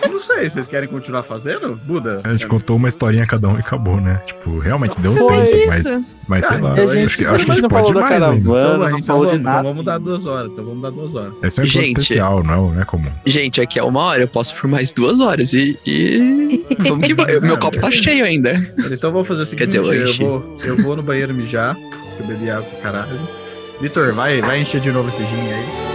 [0.08, 1.74] Não sei, vocês querem continuar fazendo?
[1.84, 2.20] Buda?
[2.24, 4.20] A gente contou uma historinha cada um e acabou, né?
[4.26, 5.66] Tipo, realmente deu Foi tempo, isso.
[5.90, 6.72] mas, mas sei Ah, lá.
[6.72, 8.26] então a gente- acho que, acho que a gente pode mais ainda.
[8.26, 8.38] caravana.
[8.38, 9.62] Então, não então falou de vamos, então nada.
[9.68, 10.52] vamos dar duas horas.
[10.52, 11.32] Então vamos dar duas horas.
[11.42, 12.00] Esse é um Gente.
[12.00, 13.10] especial, não, não é comum.
[13.26, 15.78] Gente, aqui é uma hora, eu posso por mais duas horas e.
[15.86, 16.64] e...
[16.88, 17.40] Vamos que vai.
[17.40, 18.54] Meu copo tá cheio ainda.
[18.90, 22.22] Então vamos fazer o seguinte: dizer, eu eu, vou, eu vou no banheiro mijar, que
[22.22, 23.18] eu bebi água pro caralho.
[23.80, 25.93] Vitor, vai, vai encher de novo esse gin aí.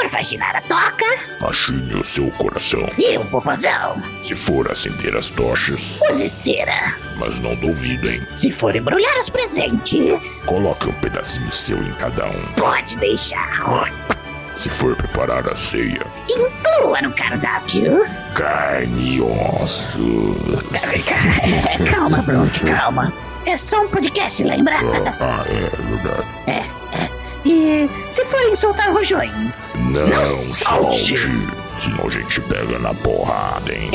[0.00, 1.04] For faxinar a toca,
[1.40, 2.88] Faxine o seu coração.
[2.98, 5.80] e o popozão, Se for acender as tochas,
[6.10, 6.94] use cera.
[7.16, 12.42] mas não duvidem, Se for embrulhar os presentes, coloque um pedacinho seu em cada um.
[12.56, 13.90] pode deixar.
[14.54, 18.04] Se for preparar a ceia, Inclua no cardápio.
[18.34, 20.36] carne e osso.
[21.90, 23.12] Calma, Bronte, calma.
[23.46, 24.76] É só um podcast, lembra?
[25.20, 27.17] Ah, é verdade.
[27.44, 31.48] E se forem soltar rojões, Não, Não solte, solte.
[31.82, 33.90] senão a gente pega na porrada, hein?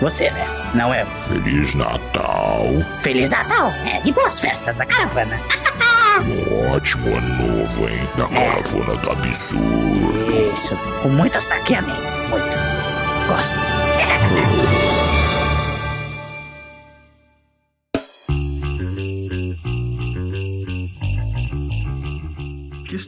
[0.00, 0.46] você, né?
[0.74, 1.04] Não é?
[1.28, 2.66] Feliz Natal,
[3.00, 5.38] Feliz Natal é, e boas festas da caravana.
[6.26, 8.08] um ótimo ano novo, hein?
[8.16, 10.52] Da caravana do absurdo.
[10.52, 12.56] Isso, com muito saqueamento, muito.
[13.28, 13.60] Gosto.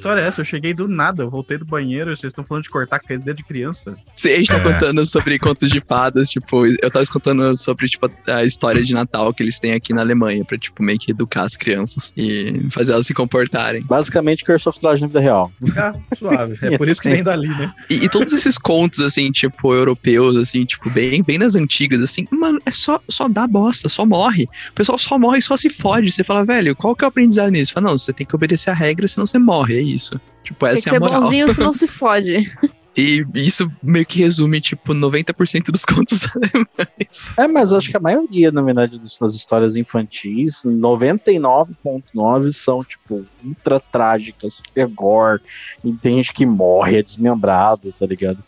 [0.04, 0.42] história é essa?
[0.42, 3.42] Eu cheguei do nada, eu voltei do banheiro vocês estão falando de cortar dedo de
[3.44, 3.96] criança.
[4.14, 4.60] Sim, a gente tá É.
[4.72, 9.32] contando sobre contos de fadas, tipo, eu tava contando sobre, tipo, a história de Natal
[9.32, 12.92] que eles têm aqui na Alemanha, pra, tipo, meio que educar as crianças e fazer
[12.92, 13.82] elas se comportarem.
[13.86, 15.50] Basicamente, Curse of Strahd na vida real.
[15.76, 16.58] Ah, suave.
[16.62, 17.72] É por isso que vem dali, né?
[17.88, 22.26] E, e todos esses contos, assim, tipo, europeus, assim, tipo, bem, bem nas antigas, assim,
[22.30, 24.44] mano, é só, só dá bosta, só morre.
[24.70, 26.12] O pessoal só morre, só se fode.
[26.12, 27.72] Você fala, velho, qual que é o aprendizado nisso?
[27.72, 29.93] Fala, não, você tem que obedecer a regra, senão você morre, é isso.
[30.42, 31.22] Tipo, Tem essa que é ser a moral.
[31.22, 32.50] bonzinho, senão se fode.
[32.96, 37.30] E isso meio que resume, tipo, 90% dos contos alemães.
[37.36, 42.78] É, mas eu acho que a maioria, na verdade, das, das histórias infantis, 99.9 são,
[42.80, 45.40] tipo, ultra trágicas, super gore,
[45.82, 48.38] e tem gente que morre, é desmembrado, tá ligado?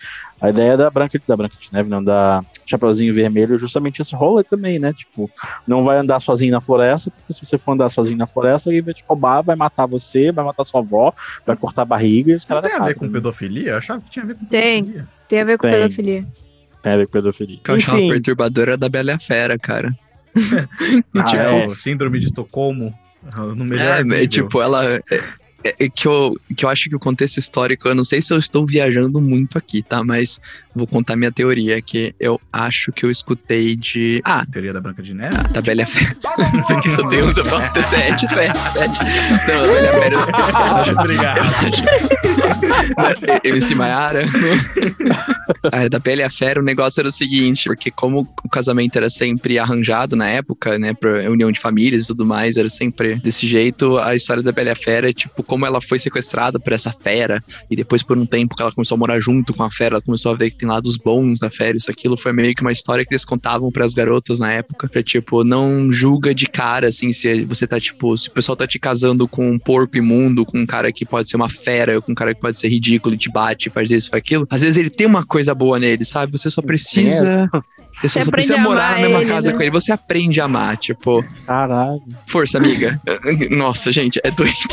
[0.47, 4.15] A ideia da Branca, da Branca de Neve, não, da Chapeuzinho Vermelho, é justamente esse
[4.15, 4.93] rolê também, né?
[4.93, 5.31] Tipo,
[5.67, 8.83] não vai andar sozinho na floresta, porque se você for andar sozinho na floresta, alguém
[8.83, 11.13] vai te roubar, vai matar você, vai matar sua avó,
[11.45, 13.13] vai cortar a barriga, e os Não tem a ver com né?
[13.13, 13.71] pedofilia?
[13.73, 14.83] Eu achava que tinha a ver com Tem.
[14.85, 15.09] pedofilia.
[15.29, 15.73] Tem a ver com Tem.
[15.73, 16.27] pedofilia.
[16.83, 17.57] Tem a ver com pedofilia.
[17.57, 19.91] O que eu achava Enfim, perturbadora da Bela e a Fera, cara.
[21.17, 21.69] Ah, tipo, é.
[21.75, 22.95] síndrome de Estocolmo.
[23.37, 24.29] No melhor É, é, nível.
[24.29, 24.83] tipo, ela.
[25.67, 28.33] É, é- que, eu, que eu acho que o contexto histórico, eu não sei se
[28.33, 30.05] eu estou viajando muito aqui, tá?
[30.05, 30.41] Mas
[30.77, 34.21] vou contar minha teoria, que eu acho que eu escutei de.
[34.25, 35.37] Ah, Teoria da Branca de Neve?
[35.37, 36.17] a tabela fera.
[36.67, 38.99] Porque eu tenho uns, eu posso ter 7, 7, 7.
[39.49, 40.15] Não, tabela fera.
[40.87, 41.47] eu- Obrigado.
[43.45, 44.25] MC Maiara.
[45.73, 49.09] a da Bela a Fera, o negócio era o seguinte, porque como o casamento era
[49.11, 53.47] sempre arranjado na época, né, pra união de famílias e tudo mais, era sempre desse
[53.47, 57.43] jeito, a história da Bela Fera é tipo como ela foi sequestrada por essa fera,
[57.71, 60.03] e depois por um tempo que ela começou a morar junto com a fera, ela
[60.03, 62.73] começou a ver que tem lados bons da fera, isso aquilo foi meio que uma
[62.73, 67.13] história que eles contavam pras garotas na época, pra tipo, não julga de cara, assim,
[67.13, 70.59] se você tá tipo, se o pessoal tá te casando com um porco imundo, com
[70.59, 73.19] um cara que pode ser uma fera, com um cara que pode ser ridículo e
[73.19, 76.33] te bate, faz isso, faz aquilo, às vezes ele tem uma coisa boa nele, sabe?
[76.33, 77.49] Você só precisa.
[78.09, 79.57] Você só aprende precisa morar na mesma ele, casa né?
[79.57, 82.03] com ele, você aprende a amar, tipo, Caralho.
[82.27, 83.01] força, amiga.
[83.51, 84.69] Nossa, gente, é doente.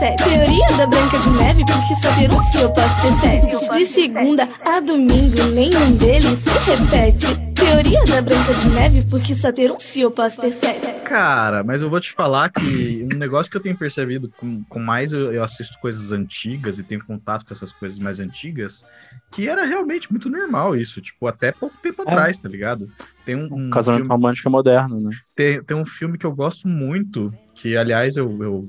[0.00, 3.68] Teoria da Branca de Neve, porque só ter um se eu posso ter sete.
[3.70, 7.50] De segunda a domingo, nenhum deles se repete.
[7.54, 11.00] Teoria da Branca de Neve, porque só ter um se eu posso ter sete.
[11.04, 14.78] Cara, mas eu vou te falar que um negócio que eu tenho percebido com, com
[14.78, 18.84] mais eu, eu assisto coisas antigas e tenho contato com essas coisas mais antigas,
[19.30, 22.10] que era realmente muito normal isso, tipo, até pouco tempo É.
[22.10, 22.90] atrás, tá ligado?
[23.24, 25.10] Tem um, um Casamento filme, romântico é moderno, né?
[25.36, 28.64] tem, tem um filme que eu gosto muito, que aliás eu, eu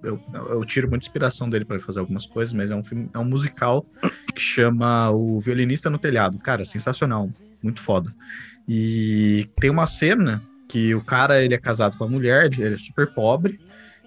[0.00, 3.18] eu, eu tiro muita inspiração dele para fazer algumas coisas, mas é um filme, é
[3.18, 3.84] um musical
[4.32, 6.38] que chama O Violinista no Telhado.
[6.38, 7.28] Cara, sensacional,
[7.64, 8.14] muito foda.
[8.66, 12.78] E tem uma cena que o cara ele é casado com a mulher, ele é
[12.78, 13.58] super pobre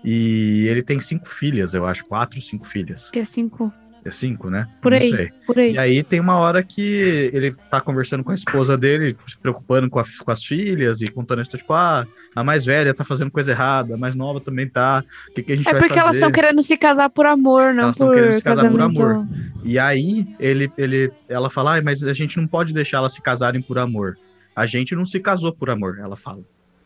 [0.01, 3.09] e ele tem cinco filhas, eu acho, quatro, cinco filhas.
[3.09, 3.73] Que é cinco.
[4.03, 4.67] É cinco, né?
[4.81, 5.29] Por Não aí, sei.
[5.45, 5.73] por aí.
[5.73, 9.89] E aí tem uma hora que ele tá conversando com a esposa dele, se preocupando
[9.91, 13.29] com, a- com as filhas e contando isso, tipo, ah, a mais velha tá fazendo
[13.29, 15.03] coisa errada, a mais nova também tá.
[15.29, 16.01] O que, que a gente É vai porque fazer?
[16.05, 19.01] elas estão querendo se casar por amor, não Elas por querendo se casar por casamento.
[19.03, 19.27] amor.
[19.63, 23.21] E aí ele, ele, ela fala, "Ai, mas a gente não pode deixar elas se
[23.21, 24.17] casarem por amor.
[24.55, 26.39] A gente não se casou por amor, ela fala.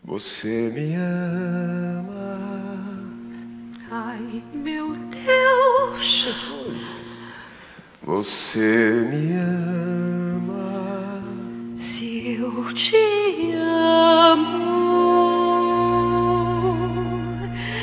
[0.04, 2.36] Você me ama.
[3.90, 6.65] Ai, meu Deus.
[8.06, 11.20] Você me ama.
[11.76, 14.62] Se eu te amo,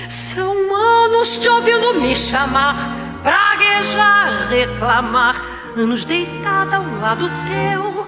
[0.07, 2.73] são anos te ouvindo me chamar,
[3.21, 5.43] praguejar, reclamar,
[5.75, 8.07] anos deitada ao lado teu.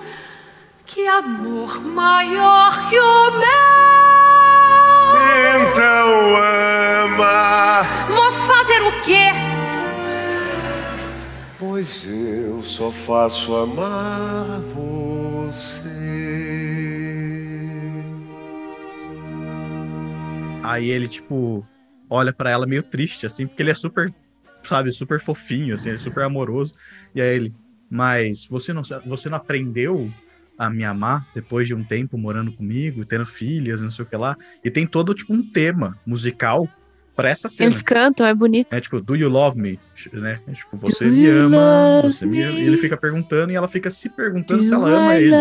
[0.86, 3.50] Que amor maior que o meu.
[5.60, 6.38] Então
[7.04, 7.84] ama.
[8.08, 9.55] Vou fazer o quê?
[11.58, 15.90] Pois eu só faço amar você.
[20.62, 21.66] Aí ele, tipo,
[22.10, 24.14] olha pra ela meio triste, assim, porque ele é super,
[24.64, 26.74] sabe, super fofinho, assim, é super amoroso.
[27.14, 27.54] E aí ele,
[27.90, 30.12] mas você não, você não aprendeu
[30.58, 34.18] a me amar depois de um tempo morando comigo, tendo filhas, não sei o que
[34.18, 34.36] lá?
[34.64, 36.68] E tem todo, tipo, um tema musical
[37.16, 37.70] pra essa cena.
[37.70, 38.74] Eles cantam, é bonito.
[38.74, 39.80] É tipo, do you love me?
[40.12, 40.40] Né?
[40.48, 42.60] É, tipo, você Do me ama, você me ama.
[42.60, 45.36] E ele fica perguntando e ela fica se perguntando se Do ela ama I ele.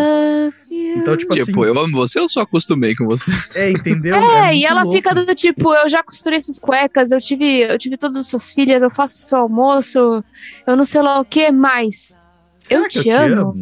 [0.97, 1.71] Então, tipo, Tipo, assim.
[1.73, 3.25] eu amo você ou só acostumei com você?
[3.53, 4.15] É, entendeu?
[4.15, 4.95] É, e muito ela louco.
[4.95, 8.51] fica do tipo, eu já costurei essas cuecas, eu tive, eu tive todas as suas
[8.53, 10.23] filhas, eu faço o seu almoço,
[10.65, 12.19] eu não sei lá o que mais.
[12.59, 13.53] Será Eu que te amo.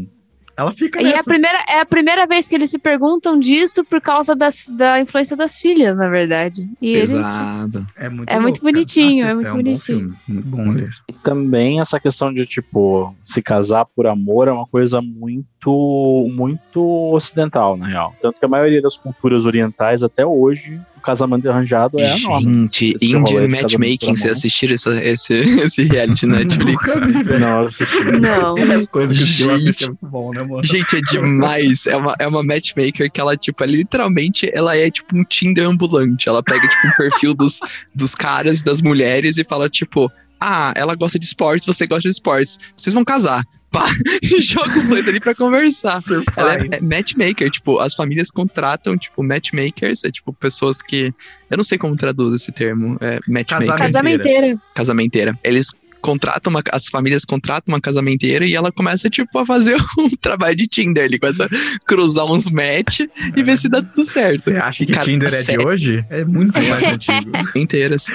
[0.55, 1.23] Ela fica E é a, nessa.
[1.23, 5.35] primeira, é a primeira vez que eles se perguntam disso por causa das, da influência
[5.35, 6.69] das filhas, na verdade.
[6.81, 7.11] E eles.
[7.13, 7.85] Pesado.
[7.97, 9.99] É muito, É muito louco, bonitinho, é Assista, muito um bom bonitinho.
[9.99, 10.87] filme, Muito bom.
[11.09, 16.81] E também essa questão de, tipo, se casar por amor é uma coisa muito, muito
[17.13, 18.15] ocidental, na real.
[18.21, 22.41] Tanto que a maioria das culturas orientais, até hoje, casamento arranjado é a norma.
[22.41, 26.95] Gente, Indian casamento Matchmaking, vocês assistiram essa, esse, esse reality na Netflix?
[27.39, 28.03] Não, eu assisti.
[28.19, 28.55] Não.
[28.75, 29.87] As coisas que o Skill assiste é Gente.
[29.87, 30.63] muito bom, né, mano?
[30.63, 31.85] Gente, é demais.
[31.87, 35.67] É uma, é uma matchmaker que ela, tipo, é literalmente, ela é tipo um Tinder
[35.67, 36.27] ambulante.
[36.27, 37.59] Ela pega, tipo, um perfil dos,
[37.93, 42.09] dos caras e das mulheres e fala, tipo, ah, ela gosta de esportes, você gosta
[42.09, 42.59] de esportes.
[42.75, 43.45] Vocês vão casar.
[43.73, 43.87] Pá,
[44.21, 45.99] e joga os dois ali pra conversar.
[46.37, 51.11] Ela é, é matchmaker, tipo, as famílias contratam, tipo, matchmakers, é tipo, pessoas que.
[51.49, 52.97] Eu não sei como traduz esse termo.
[53.01, 53.75] É matchmaker.
[53.75, 54.57] Casamenteira.
[54.75, 55.39] Casamenteira.
[55.43, 60.09] Eles contratam uma, as famílias contratam uma casamenteira e ela começa, tipo, a fazer um
[60.09, 61.49] trabalho de Tinder ali, começa a
[61.87, 62.99] cruzar uns match
[63.35, 64.41] e ver se dá tudo certo.
[64.43, 66.05] Você acha E, que cara, Tinder é de série- hoje?
[66.09, 67.31] É muito mais antigo.
[67.55, 68.07] inteiras.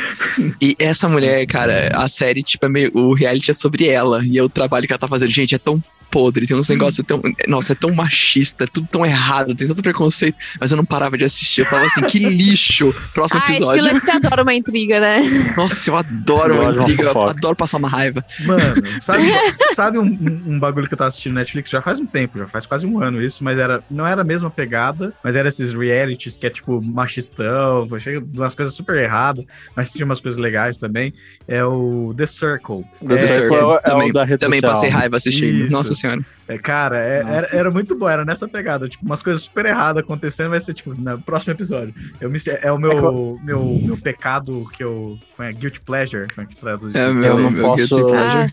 [0.60, 2.90] E essa mulher, cara, a série, tipo, é meio.
[2.94, 4.22] O reality é sobre ela.
[4.24, 7.20] E o trabalho que ela tá fazendo, gente, é tão podre, tem uns negócios tão.
[7.46, 10.36] Nossa, é tão machista, é tudo tão errado, tem tanto preconceito.
[10.60, 11.62] Mas eu não parava de assistir.
[11.62, 12.94] Eu falava assim, que lixo!
[13.14, 13.80] Próximo Ah, episódio.
[13.82, 15.20] Skillet, você adora uma intriga, né?
[15.56, 17.30] Nossa, eu adoro uma de uma intriga, eu fofoca.
[17.32, 18.24] adoro passar uma raiva.
[18.40, 18.62] Mano,
[19.00, 19.22] sabe,
[19.74, 20.04] sabe um,
[20.46, 22.86] um- bagulho que eu tava assistindo no Netflix já faz um tempo, já faz quase
[22.86, 26.46] um ano isso, mas era, não era a mesma pegada, mas era esses realities que
[26.46, 29.44] é tipo machistão, chega umas coisas super erradas,
[29.76, 31.12] mas tinha umas coisas legais também.
[31.46, 32.84] É o The Circle.
[33.06, 34.74] The é, Circle é é o também, da rede também social.
[34.74, 35.64] passei raiva assistindo.
[35.64, 35.72] Isso.
[35.72, 36.24] Nossa senhora.
[36.46, 40.02] É, cara, é- era, era muito bom, era nessa pegada, tipo, umas coisas super erradas
[40.02, 41.94] acontecendo, vai ser tipo, no próximo episódio.
[42.20, 45.18] Eu me, é o meu, meu, meu pecado que eu.
[45.36, 47.14] como É, guilty pleasure, como é que traduz É, isso?
[47.14, 48.06] meu- Eu não meu posso.
[48.14, 48.46] Ah.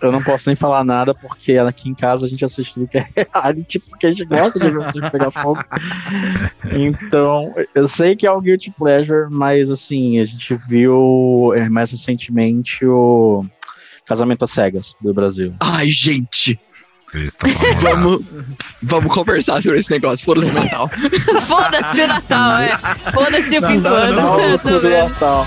[0.00, 2.98] Eu não posso nem falar nada porque aqui em casa a gente assiste tudo que
[2.98, 5.62] é reality, porque a gente gosta de ver vocês pegar fogo.
[6.72, 11.90] Então, eu sei que é o Guilty Pleasure, mas assim, a gente viu é, mais
[11.90, 13.44] recentemente o
[14.06, 15.54] Casamento às Cegas do Brasil.
[15.60, 16.58] Ai, gente.
[17.80, 18.32] Vamos,
[18.82, 20.24] vamos conversar sobre esse negócio.
[20.24, 20.90] Foda-se Natal.
[21.46, 22.78] Foda-se o Natal, é.
[23.12, 24.58] Foda-se o fim do ano.
[24.58, 25.08] Tudo vendo.
[25.08, 25.46] Natal.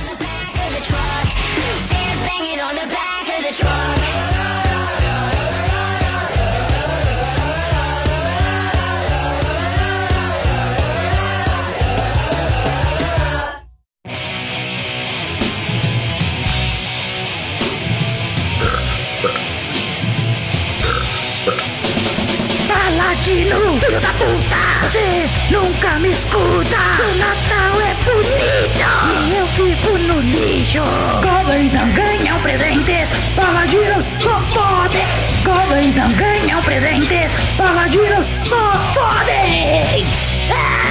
[23.30, 24.88] cretino, filho da puta!
[24.88, 26.78] Você nunca me escuta!
[27.00, 28.90] O Natal é bonito!
[29.30, 30.82] E eu fico no lixo!
[31.22, 33.08] Goblin não ganha um presente!
[33.36, 35.06] Paladinos só podem.
[35.44, 37.30] Goblin não ganha um presente!
[37.58, 40.08] Paladinos só podem.
[40.52, 40.89] Ah!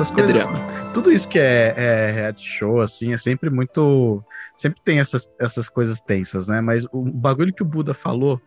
[0.00, 0.32] Essas coisas.
[0.32, 0.54] drama.
[0.92, 4.22] Tudo isso que é, é reality show, assim, é sempre muito.
[4.56, 6.60] Sempre tem essas, essas coisas tensas, né?
[6.60, 8.40] Mas o bagulho que o Buda falou,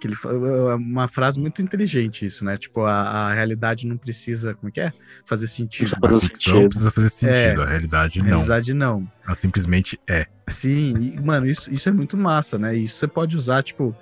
[0.00, 2.56] que ele fa- é uma frase muito inteligente, isso, né?
[2.58, 2.92] Tipo, a,
[3.28, 4.54] a realidade não precisa.
[4.54, 4.92] Como é que é?
[5.24, 5.94] Fazer sentido.
[6.02, 8.30] A ficção precisa fazer sentido, a realidade a não.
[8.30, 9.08] realidade não.
[9.24, 10.26] Ela simplesmente é.
[10.48, 12.76] Sim, e, mano, isso, isso é muito massa, né?
[12.76, 13.94] Isso você pode usar, tipo.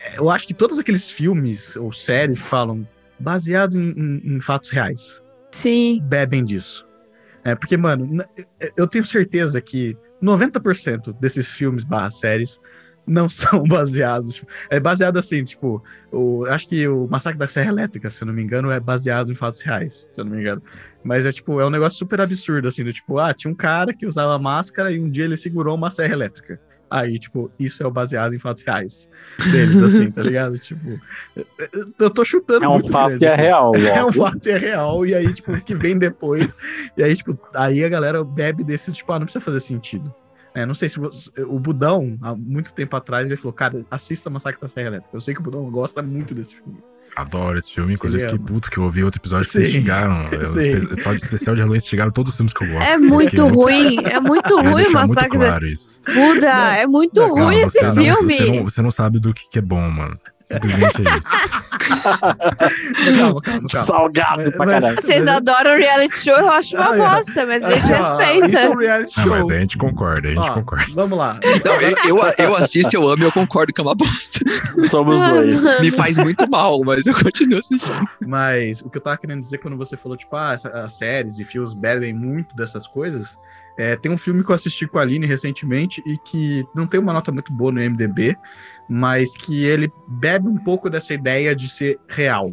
[0.00, 2.86] é, Eu acho que todos aqueles filmes ou séries que falam
[3.20, 5.20] baseados em, em- em fatos reais
[5.62, 6.00] Sim.
[6.04, 6.86] bebem disso.
[7.44, 8.24] É, porque, mano, n-
[8.76, 12.60] eu tenho certeza que 90% desses filmes barra séries
[13.06, 14.34] não são baseados.
[14.34, 15.82] tipo, É baseado assim, tipo,
[16.12, 19.32] o, acho que o Massacre da Serra Elétrica, se eu não me engano, é baseado
[19.32, 20.62] em fatos reais, se eu não me engano.
[21.02, 23.94] Mas é tipo, é um negócio super absurdo, assim, do tipo, ah, tinha um cara
[23.94, 26.60] que usava máscara e um dia ele segurou uma serra elétrica.
[26.90, 29.08] Aí, tipo, isso é baseado em fatos reais
[29.52, 30.58] deles, assim, tá ligado?
[30.58, 30.98] Tipo,
[31.98, 32.64] eu- tô chutando.
[32.64, 35.32] É um fato grande e é real, É um fato e é real, e aí,
[35.32, 36.54] tipo, o que vem depois.
[36.96, 40.12] E aí, tipo, aí a galera bebe desse, tipo, ah, não precisa fazer sentido.
[40.54, 44.30] É, não sei se você- o Budão, há muito tempo atrás, ele falou, cara, assista
[44.30, 45.14] Massacre da Serra Elétrica.
[45.16, 46.78] Eu sei que o Budão gosta muito desse filme.
[47.16, 47.94] Adoro esse filme.
[47.94, 49.72] Inclusive, fiquei puto que eu ouvi outro episódio que vocês Sim.
[49.80, 50.28] xingaram.
[50.46, 50.60] Sim.
[50.70, 52.88] episódio especial de Halloween, vocês xingaram todos os filmes que eu gosto.
[52.88, 56.00] É muito ruim, é muito ruim o muito Massacre claro da isso.
[56.06, 56.76] Buda.
[56.76, 58.36] É muito Não, ruim esse não- filme.
[58.36, 60.18] Você não, você não sabe do que, que é bom, mano.
[60.48, 61.28] Simplesmente é isso.
[63.18, 63.68] calma, calma, calma.
[63.68, 65.00] Salgado pra caralho.
[65.00, 66.98] Vocês adoram reality show, eu acho uma Ah, é.
[66.98, 68.70] bosta, mas a gente Ah, Isso é respeita.
[68.70, 69.30] um reality Ah, show.
[69.30, 70.86] mas a gente concorda, a gente Ó, concorda.
[70.94, 71.38] Vamos lá.
[71.64, 74.40] Não, eu, eu, eu assisto, eu amo e eu concordo que é uma bosta.
[74.88, 75.62] Somos dois.
[75.80, 78.08] Me faz muito mal, mas eu continuo assistindo.
[78.26, 81.44] Mas o que eu tava querendo dizer quando você falou, tipo, ah, as séries e
[81.44, 83.38] filmes bebem muito dessas coisas.
[83.78, 86.98] É, tem um filme que eu assisti com a Aline recentemente e que não tem
[86.98, 88.36] uma nota muito boa no MDB,
[88.88, 92.52] mas que ele bebe um pouco dessa ideia de ser real,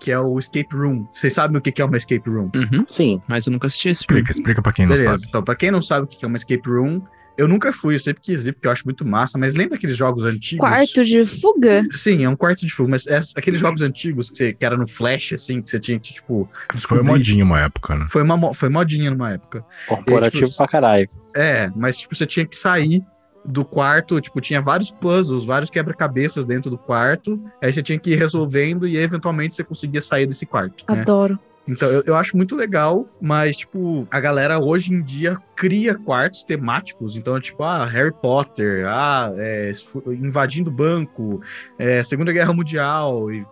[0.00, 1.06] que é o Escape Room.
[1.14, 2.50] Vocês sabem o que é uma Escape Room?
[2.54, 3.22] Uhum, Sim.
[3.28, 4.20] mas eu nunca assisti esse filme.
[4.20, 5.26] Explica, explica pra quem não Beleza, sabe.
[5.28, 7.02] então, pra quem não sabe o que que é uma Escape Room,
[7.38, 9.96] eu nunca fui, eu sempre quis ir, porque eu acho muito massa, mas lembra aqueles
[9.96, 10.68] jogos antigos?
[10.68, 11.84] Quarto de fuga?
[11.92, 14.76] Sim, é um quarto de fuga, mas é aqueles jogos antigos que, você, que era
[14.76, 18.06] no Flash, assim, que você tinha que, tipo, Foi modinho uma época, né?
[18.08, 19.64] Foi, uma, foi modinha numa época.
[19.86, 21.08] Corporativo E tipo, pra caralho.
[21.36, 23.04] É, mas, tipo, você tinha que sair
[23.44, 28.10] do quarto, tipo, tinha vários puzzles, vários quebra-cabeças dentro do quarto, aí você tinha que
[28.10, 31.02] ir resolvendo e eventualmente você conseguia sair desse quarto, né?
[31.68, 36.42] Então, eu, eu acho muito legal, mas, tipo, a galera hoje em dia cria quartos
[36.42, 37.14] temáticos.
[37.16, 39.70] Então, tipo, ah, Harry Potter, ah, é,
[40.18, 41.40] invadindo banco,
[41.78, 43.44] é, Segunda Guerra Mundial, e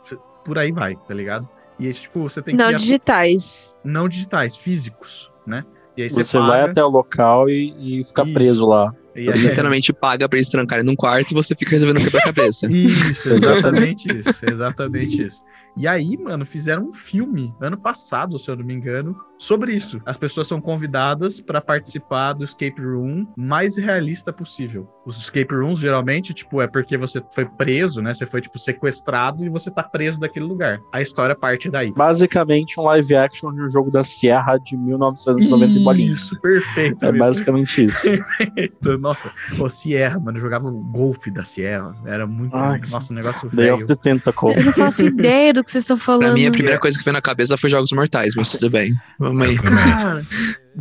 [0.44, 1.46] por aí vai, tá ligado?
[1.78, 3.74] E aí, tipo, você tem Não que a- digitais.
[3.84, 5.62] não digitais, físicos, né?
[5.96, 8.32] E aí Você, paga, vai até o local e, e fica Isso.
[8.34, 8.92] preso lá.
[9.14, 12.66] e Você aí- literalmente paga pra eles trancarem num quarto e você fica resolvendo quebra-cabeça.
[12.70, 15.40] Isso, exatamente isso, exatamente isso.
[15.76, 20.00] E aí, mano, fizeram um filme ano passado, se eu não me engano, sobre isso.
[20.06, 24.88] As pessoas são convidadas para participar do escape room mais realista possível.
[25.04, 28.14] Os escape rooms geralmente, tipo, é porque você foi preso, né?
[28.14, 30.80] Você foi tipo sequestrado e você tá preso daquele lugar.
[30.92, 31.92] A história parte daí.
[31.92, 36.12] Basicamente um live action de um jogo da Sierra de 1990 e bolinha.
[36.12, 37.04] Isso, perfeito.
[37.04, 37.24] É amigo.
[37.24, 38.02] basicamente isso.
[38.38, 38.98] Perfeito.
[38.98, 41.94] Nossa, o Sierra, mano, eu jogava o golfe da Sierra.
[42.06, 42.56] Era muito.
[42.56, 44.54] Ai, nossa, um negócio Day of the Tentacle.
[44.56, 46.22] Eu não faço ideia do que vocês estão falando.
[46.22, 48.94] Pra mim, a primeira coisa que veio na cabeça foi Jogos Mortais, mas tudo bem.
[49.18, 49.56] Vamos aí.
[49.58, 50.24] Cara,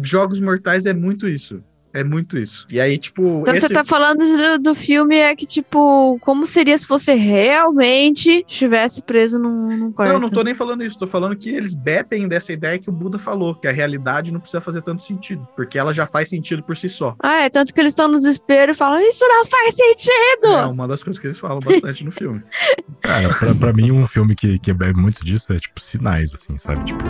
[0.02, 1.62] Jogos Mortais é muito isso.
[1.96, 2.68] É muito isso.
[2.70, 3.40] E aí, tipo.
[3.40, 7.14] Então esse- você tá falando do, do filme é que, tipo, como seria se você
[7.14, 10.12] realmente estivesse preso num, num quarto?
[10.12, 11.00] Não, não tô nem falando isso.
[11.00, 14.42] Tô falando que eles bebem dessa ideia que o Buda falou, que a realidade não
[14.42, 15.48] precisa fazer tanto sentido.
[15.56, 17.16] Porque ela já faz sentido por si só.
[17.24, 20.48] Ah, é tanto que eles estão no desespero e falam, isso não faz sentido!
[20.48, 22.44] É uma das coisas que eles falam bastante no filme.
[23.02, 26.58] Cara, pra, pra mim, um filme que, que bebe muito disso é, tipo, sinais, assim,
[26.58, 26.84] sabe?
[26.86, 27.04] Tipo,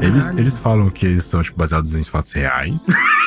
[0.00, 2.86] eles, eles falam que eles são, tipo, baseados em fatos reais.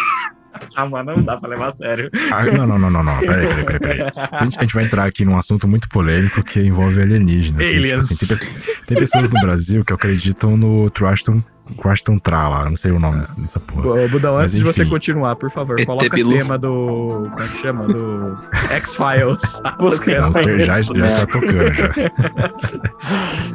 [0.76, 2.10] Ah, mas não dá pra levar a sério.
[2.32, 3.20] Ah, não, não, não, não, não.
[3.20, 4.12] Peraí, peraí, peraí, peraí.
[4.32, 7.62] A gente, a gente vai entrar aqui num assunto muito polêmico que envolve alienígenas.
[7.62, 8.12] assim, tipo Aliens.
[8.12, 8.47] assim, tem,
[8.88, 11.41] tem pessoas no Brasil que acreditam no Truaston,
[11.76, 14.05] Truaston Tra lá, não sei o nome dessa, dessa porra.
[14.05, 17.28] Ô, Budão, antes de você continuar, por favor, coloca o tema do.
[17.30, 17.88] Como é que chama?
[17.88, 18.38] Do
[18.72, 19.62] X-Files.
[20.20, 21.89] Não, você já, já está tocando já.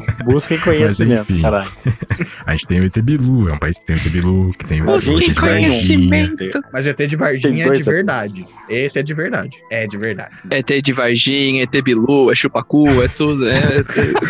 [0.25, 1.43] Busquem conhecimento, enfim.
[1.43, 1.71] caralho.
[2.47, 4.65] A gente tem o ET Bilu, é um país que tem o ET Bilu, que
[4.67, 5.69] tem o Busquem de Varginha.
[5.69, 6.61] conhecimento.
[6.73, 8.47] Mas o ET de Varginha é de verdade.
[8.69, 9.59] Esse é de verdade.
[9.71, 10.35] É de verdade.
[10.51, 13.49] É ET de Varginha, ET Bilu, é chupacu, é tudo.
[13.49, 13.83] É, é-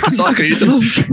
[0.05, 1.03] pessoal acredita nos.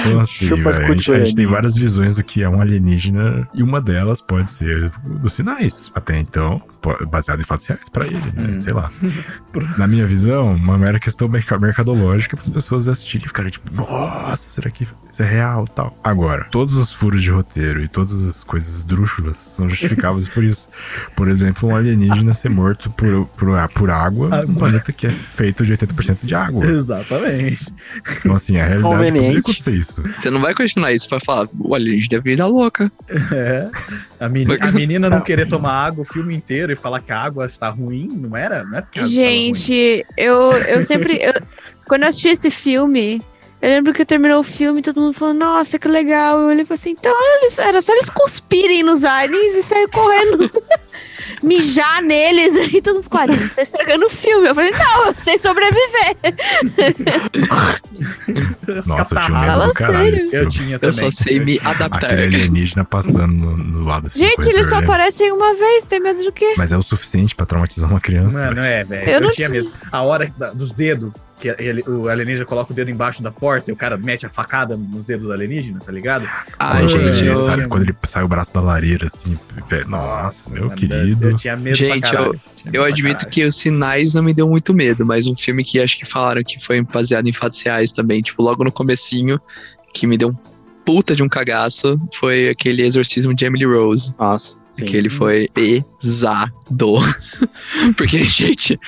[0.00, 3.48] Então, assim, velho, a, gente, a gente tem várias visões do que é um alienígena
[3.54, 5.90] e uma delas pode ser dos sinais.
[5.94, 6.62] Até então,
[7.10, 8.58] baseado em fatos reais pra ele, né?
[8.60, 8.90] Sei lá.
[9.78, 13.72] Na minha visão, uma mera questão merca- mercadológica para as pessoas assistirem e ficarem tipo,
[13.74, 15.96] nossa, será que isso é real tal?
[16.02, 20.68] Agora, todos os furos de roteiro e todas as coisas esdrúxulas são justificáveis por isso.
[21.14, 25.64] Por exemplo, um alienígena ser morto por, por, por água, um planeta que é feito
[25.64, 26.64] de 80% de água.
[26.66, 27.72] Exatamente.
[28.20, 30.02] Então, assim, a realidade poderia acontecer isso.
[30.20, 32.90] Você não vai questionar isso, vai falar, o alienígena é vida louca.
[33.32, 33.68] É.
[34.20, 37.18] A, meni- a menina não querer tomar água o filme inteiro e falar que a
[37.18, 38.64] água está ruim, não era?
[38.64, 38.84] Não é.
[39.06, 41.18] Gente, eu, eu sempre.
[41.22, 41.32] eu-
[41.86, 43.20] quando eu assisti esse filme,
[43.60, 46.38] eu lembro que terminou o filme todo mundo falou, nossa, que legal.
[46.40, 47.12] Eu olhei e falei assim, então
[47.58, 50.50] era só eles cuspirem nos aliens e sair correndo.
[51.42, 54.48] Mijar neles e todo mundo ficou, "Ah, você tá estragando o filme.
[54.48, 56.16] Eu falei, não, eu sei sobreviver.
[58.86, 59.98] Nossa, eu tinha medo Fala do caralho.
[60.04, 60.12] sério.
[60.16, 62.06] desse Eu tinha Eu só sei me adaptar.
[62.12, 64.18] Aquele alienígena passando no, no lado assim.
[64.18, 64.84] Gente, eles só né?
[64.84, 66.54] aparecem uma vez, tem medo do quê?
[66.56, 68.38] Mas é o suficiente pra traumatizar uma criança.
[68.38, 68.56] Não, velho.
[68.56, 69.08] não é, velho.
[69.08, 69.70] Eu Eu, não tinha medo.
[69.90, 73.74] A hora dos dedos, que ele- o alienígena coloca o dedo embaixo da porta e
[73.74, 76.28] o cara mete a facada nos dedos do alienígena, tá ligado?
[76.58, 77.36] Ai, Quando gente, ele eu...
[77.36, 79.36] sai- quando ele sai o braço da lareira, assim,
[79.88, 80.76] nossa, meu mano,
[81.14, 81.30] querido.
[81.30, 84.74] Eu tinha medo Gente, medo Eu pra admito que os sinais não me deu muito
[84.74, 88.20] medo, mas um filme que acho que falaram que foi baseado em fatos reais também,
[88.20, 89.40] tipo, logo no comecinho,
[89.92, 90.36] que me deu um
[90.84, 94.12] puta de um cagaço, foi aquele exorcismo de Emily Rose.
[94.18, 94.56] Nossa.
[94.72, 94.84] sim.
[94.84, 96.96] Que ele foi pesado.
[97.96, 98.78] Porque, gente,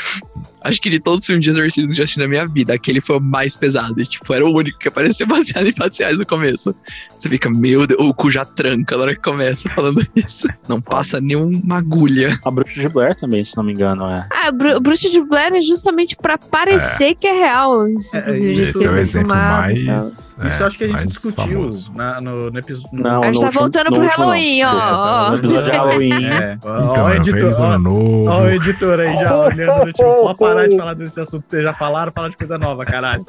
[0.63, 2.73] acho que de todos os filmes de exorcismo que eu já assisti na minha vida,
[2.75, 4.01] aquele foi o mais pesado.
[4.01, 6.75] E, tipo, era o único que apareceu baseado em fatos reais no começo.
[7.17, 10.47] Você fica, meu Deus, o cu já tranca na hora que começa falando isso.
[10.69, 12.37] Não passa nenhuma agulha.
[12.45, 14.27] A Bruxa de Blair também, se não me engano, é.
[14.31, 17.87] Ah, Bru Bruxa de Blair é justamente pra parecer que é real.
[17.89, 19.79] Isso, É, de isso é o exemplo mais.
[19.79, 22.89] Isso eu acho que a gente discutiu na- no, no episódio.
[22.93, 24.07] Não, A gente no tá último- voltando no pro.
[24.09, 25.31] Halloween, ó, ó.
[25.31, 26.25] No episódio de Halloween.
[26.27, 26.55] É.
[26.55, 28.25] Então, Ó, o editor, ó, novo.
[28.29, 29.93] ó, o editor aí já olhando,
[30.25, 33.25] pode parar de falar desse assunto que vocês já falaram, falar de coisa nova, caralho.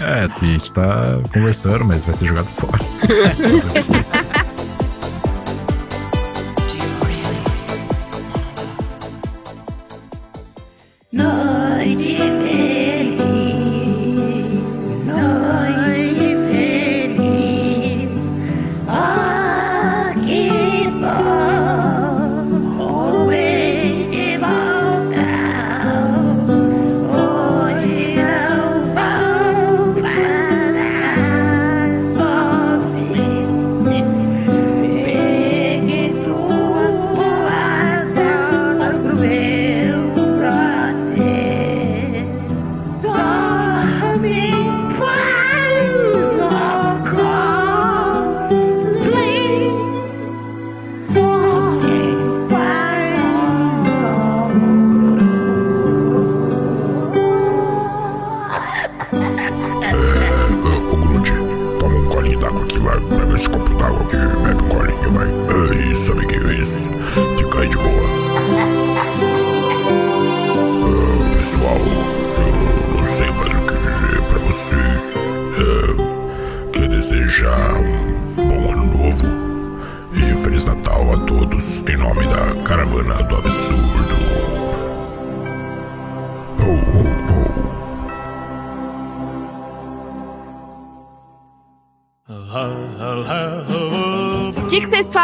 [0.00, 2.78] É, sim, a gente tá conversando, mas vai ser jogado fora.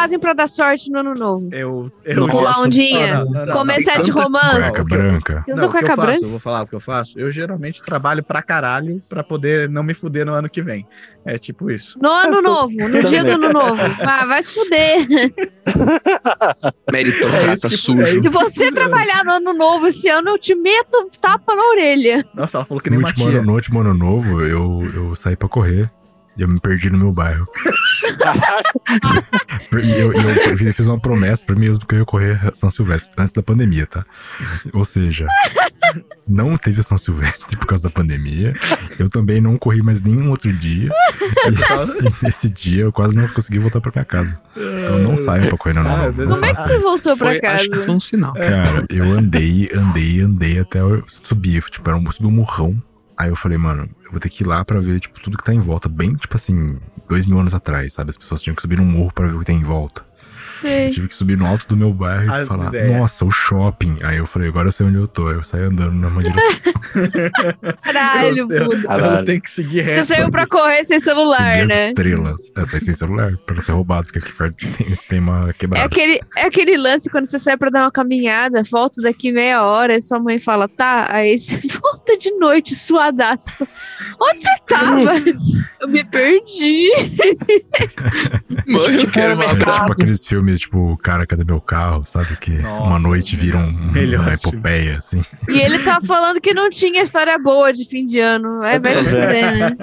[0.01, 1.49] fazem pra dar sorte no ano novo?
[1.53, 1.90] Eu.
[2.05, 3.18] eu Pular ondinha?
[3.24, 4.03] não, não, não, Começar não.
[4.03, 4.70] de romance?
[4.70, 5.44] Cueca branca.
[5.46, 6.24] Você usa Não, o que cueca eu branca?
[6.24, 7.18] eu vou falar o que eu faço.
[7.18, 10.86] Eu geralmente trabalho pra caralho pra poder não me fuder no ano que vem.
[11.24, 11.99] É tipo isso.
[12.01, 13.80] No ano novo, no dia do ano novo.
[14.03, 15.07] Ah, vai se fuder.
[16.90, 18.01] Meritocrata É que- sujo.
[18.03, 22.24] é Se você trabalhar no ano novo esse ano, eu te meto tapa na orelha.
[22.34, 23.38] Nossa, ela falou que No nem último, Matia.
[23.40, 25.90] ano, no último ano novo, eu, eu saí pra correr.
[26.39, 27.47] Eu me perdi no meu bairro.
[29.72, 30.30] E eu, eu,
[30.66, 33.43] eu fiz uma promessa pra mim mesmo que eu ia correr São Silvestre antes da
[33.43, 34.05] pandemia, tá?
[34.72, 35.26] Ou seja,
[36.26, 38.55] não teve São Silvestre por causa da pandemia.
[38.99, 40.91] Eu também não corri mais nenhum outro dia.
[41.47, 44.41] E, e nesse dia eu quase não consegui voltar pra minha casa.
[44.57, 46.82] Então não saiam pra correr no ano Ah, não Como é que você isso.
[46.82, 47.84] voltou pra Foi, acho que casa?
[47.84, 48.32] foi um sinal.
[48.34, 51.62] Cara, eu andei, andei, andei até eu subir.
[51.64, 52.80] Tipo, era um subi um morrão.
[53.19, 55.43] Aí eu falei, mano, eu vou ter que ir lá pra ver, tipo, tudo que
[55.45, 55.89] tá em volta.
[55.89, 58.11] Bem, tipo assim, dois mil anos atrás, sabe?
[58.11, 60.07] As pessoas tinham que subir um morro pra ver o que tem em volta.
[60.61, 60.90] Sei.
[60.90, 62.92] Tive que subir no alto do meu bairro e As falar, ideias.
[62.92, 63.98] nossa, o shopping.
[64.02, 65.30] Aí eu falei, agora eu sei onde eu tô.
[65.30, 66.72] Eu saí andando numa direção.
[67.82, 69.18] Caralho, eu, Buda.
[69.18, 70.04] eu tenho que seguir reto.
[70.04, 71.88] Você saiu pra correr sem celular, as né?
[71.88, 72.40] estrelas.
[72.56, 75.52] Eu saí sem celular, pra não ser roubado, porque aqui perto tem, tem uma É
[75.52, 75.86] quebrada.
[75.86, 79.94] aquele, é aquele lance quando você sai pra dar uma caminhada, volta daqui meia hora,
[79.96, 83.50] e sua mãe fala, tá, aí você volta de noite, suadaço.
[84.20, 85.12] Onde você tava?
[85.80, 86.88] Eu me perdi.
[88.66, 92.05] Mãe, eu quero uma É tipo aqueles filmes, tipo, cara, cadê meu carro?
[92.05, 92.36] Sabe?
[92.36, 95.22] Que uma noite vira um, melhor uma epopeia, assim.
[95.49, 98.62] E ele tá falando que não tinha história boa de fim de ano.
[98.64, 99.76] É, se fuder, né?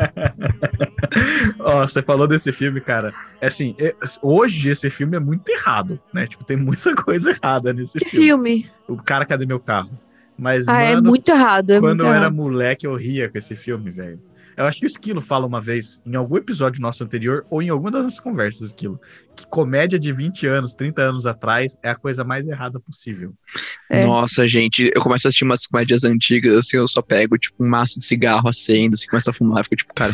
[1.59, 3.13] Ó, você falou desse filme, cara.
[3.41, 6.25] É assim, é- hoje esse filme é muito errado, né?
[6.27, 8.25] Tipo, tem muita coisa errada nesse Que filme.
[8.25, 8.71] filme?
[8.87, 9.89] O cara, cadê meu carro?
[10.37, 12.33] Mas, Ah, é mano, muito errado, é quando muito eu era errado.
[12.35, 14.19] moleque, eu ria com esse filme, velho.
[14.57, 17.69] Eu acho que o Esquilo fala uma vez, em algum episódio nosso anterior, ou em
[17.69, 18.99] alguma das nossas conversas, Esquilo,
[19.35, 23.33] que comédia de 20 anos, 30 anos atrás é a coisa mais errada possível.
[23.89, 24.05] É.
[24.05, 27.69] Nossa, gente, eu começo a assistir umas comédias antigas, assim, eu só pego, tipo, um
[27.69, 30.13] maço de cigarro, acendo, assim, começo a fumar, eu fico tipo, cara,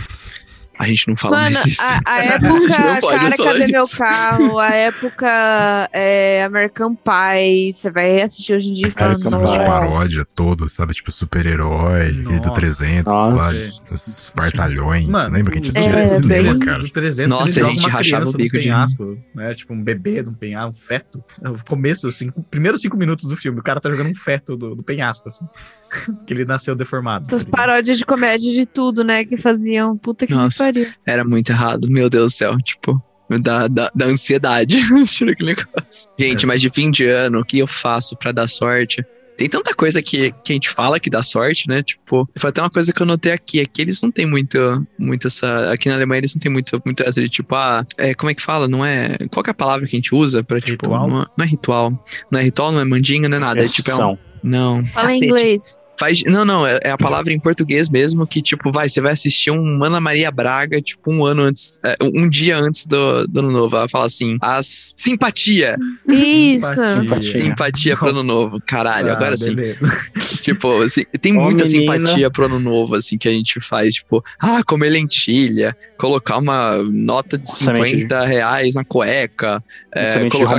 [0.82, 1.82] a gente não fala Mano, mais isso.
[1.82, 3.98] a, a A época, pode cara, cadê meu isso.
[3.98, 4.60] carro?
[4.60, 7.74] A época é, American Pie.
[7.74, 10.94] Você vai assistir hoje em dia e fala, Aqueles filmes de paródia todo, sabe?
[10.94, 12.52] Tipo, super-herói, aquele do Nossa.
[12.62, 13.34] 300, Nossa.
[13.36, 13.82] lá, os
[14.20, 15.08] espartalhões.
[15.08, 16.80] Mano, Lembra que a gente assistia É, no cinema, bem- cara?
[16.80, 19.54] Do 300, Nossa, a gente rachava o bico de- penhasco, né?
[19.54, 21.24] Tipo, um bebê de um penhasco, um feto.
[21.44, 24.56] O começo, assim, os primeiros cinco minutos do filme, o cara tá jogando um feto
[24.58, 25.46] do, do penhasco, assim.
[26.26, 27.26] que ele nasceu deformado.
[27.28, 29.26] Essas paródias de comédia de tudo, né?
[29.26, 29.98] Que faziam.
[29.98, 30.64] Puta que me Nossa.
[30.64, 30.88] pariu.
[31.06, 33.00] Era muito errado, meu Deus do céu, tipo,
[33.40, 36.10] da, da, da ansiedade assistir aquele negócio.
[36.20, 39.04] Gente, mas de fim de ano, o que eu faço pra dar sorte?
[39.38, 41.82] Tem tanta coisa que, que a gente fala que dá sorte, né?
[41.82, 44.86] Tipo, foi até uma coisa que eu notei aqui, é que eles não tem muito,
[45.00, 45.72] muito essa.
[45.72, 48.36] Aqui na Alemanha eles não tem muito, muito essa de tipo, ah, é, como é
[48.36, 48.68] que fala?
[48.68, 49.18] Não é.
[49.32, 50.86] Qual que é a palavra que a gente usa pra, tipo.
[50.86, 51.08] Ritual?
[51.08, 52.06] Não, é- não é ritual.
[52.30, 53.64] Não é ritual, não é mandinga, não é nada.
[53.64, 54.86] É tipo, é um, não.
[54.86, 55.81] Fala em inglês.
[56.02, 59.12] Faz, não, não, é, é a palavra em português mesmo que, tipo, vai, você vai
[59.14, 63.40] assistir um Ana Maria Braga, tipo, um ano antes, é, um dia antes do, do
[63.40, 63.76] ano novo.
[63.76, 65.78] Ela fala assim, as simpatia,
[66.08, 66.66] Isso.
[67.00, 67.46] Simpatia.
[67.46, 68.60] empatia pro ano novo.
[68.66, 69.56] Caralho, Ah, agora sim.
[70.42, 71.98] Tipo, assim, tem Ô, muita menina.
[72.00, 76.78] simpatia pro ano novo, assim, que a gente faz, tipo, ah, comer lentilha, colocar uma
[76.82, 80.58] nota de de- 50 reais na cueca, é, colocar,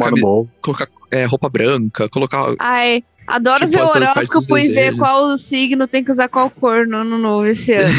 [0.62, 6.02] colocar é, roupa branca, colocar Ai, adoro ver o horóscopo e ver qual signo tem
[6.04, 7.92] que usar qual cor no ano novo esse ano.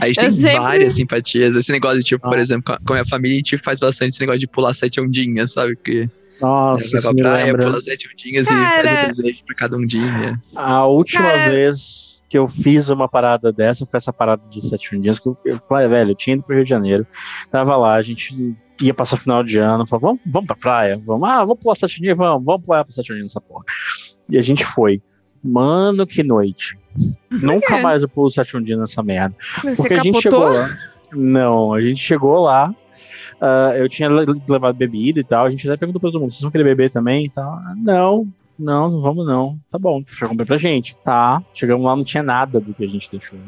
[0.00, 1.54] A gente Eu tem sempre- várias simpatias.
[1.54, 2.40] Esse negócio de, tipo, por Ah.
[2.42, 5.52] exemplo, com a- minha família, a gente faz bastante esse negócio de pular sete ondinhas,
[5.52, 5.76] sabe?
[5.76, 6.08] Que
[6.40, 8.88] Nossa, vai pra praia, pula sete ondinhas e Cara.
[8.88, 10.40] faz o desejo pra cada ondinha.
[10.54, 14.98] A última Cara- vez que eu fiz uma parada dessa foi essa parada de sete
[14.98, 17.06] dias que eu, eu velho, eu tinha ido pro Rio de Janeiro,
[17.50, 18.34] tava lá, a gente
[18.80, 22.16] ia passar final de ano, falava, vamos, vamos pra praia, vamos, ah, vamos pular dias,
[22.18, 23.64] vamos, vamos pular pra dias nessa porra.
[24.28, 25.00] E a gente foi.
[25.42, 26.74] Mano, que noite.
[27.30, 28.30] Nunca mais eu pulo
[28.62, 29.34] dias nessa merda.
[29.62, 30.60] Você Porque a gente chegou capotou?
[30.62, 30.78] lá.
[31.12, 32.74] Não, a gente chegou lá.
[33.40, 35.44] ah, eu tinha le- levado bebida e tal.
[35.46, 37.52] A gente até perguntou pra todo mundo: vocês vão querer beber também e tal?
[37.52, 38.26] Ah, Não,
[38.58, 39.58] não, não vamos não.
[39.70, 40.94] Tá bom, já comprei pra gente.
[41.04, 41.42] Tá.
[41.52, 43.38] Chegamos lá, não tinha nada do que a gente deixou.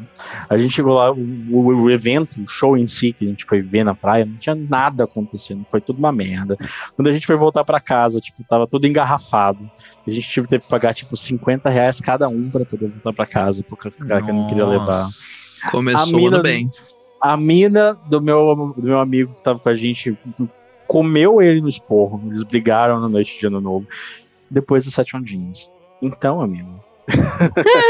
[0.49, 3.45] A gente chegou lá, o, o- o evento, o show em si que a gente
[3.45, 6.57] foi ver na praia, não tinha nada acontecendo, foi tudo uma merda.
[6.95, 9.69] Quando a gente foi voltar pra casa, tipo, tava tudo engarrafado.
[10.05, 13.25] A gente tive, teve que pagar, tipo, 50 reais cada um pra poder voltar pra
[13.25, 15.07] casa, porque o cara que não queria levar.
[15.71, 16.69] Começou mina- bem.
[17.21, 20.15] A mina do meu, do meu amigo que tava com a gente
[20.87, 22.21] comeu ele no esporro.
[22.27, 23.87] Eles brigaram na noite de ano novo.
[24.49, 25.69] Depois dos sete ondinhas.
[26.01, 26.77] Então, amigo.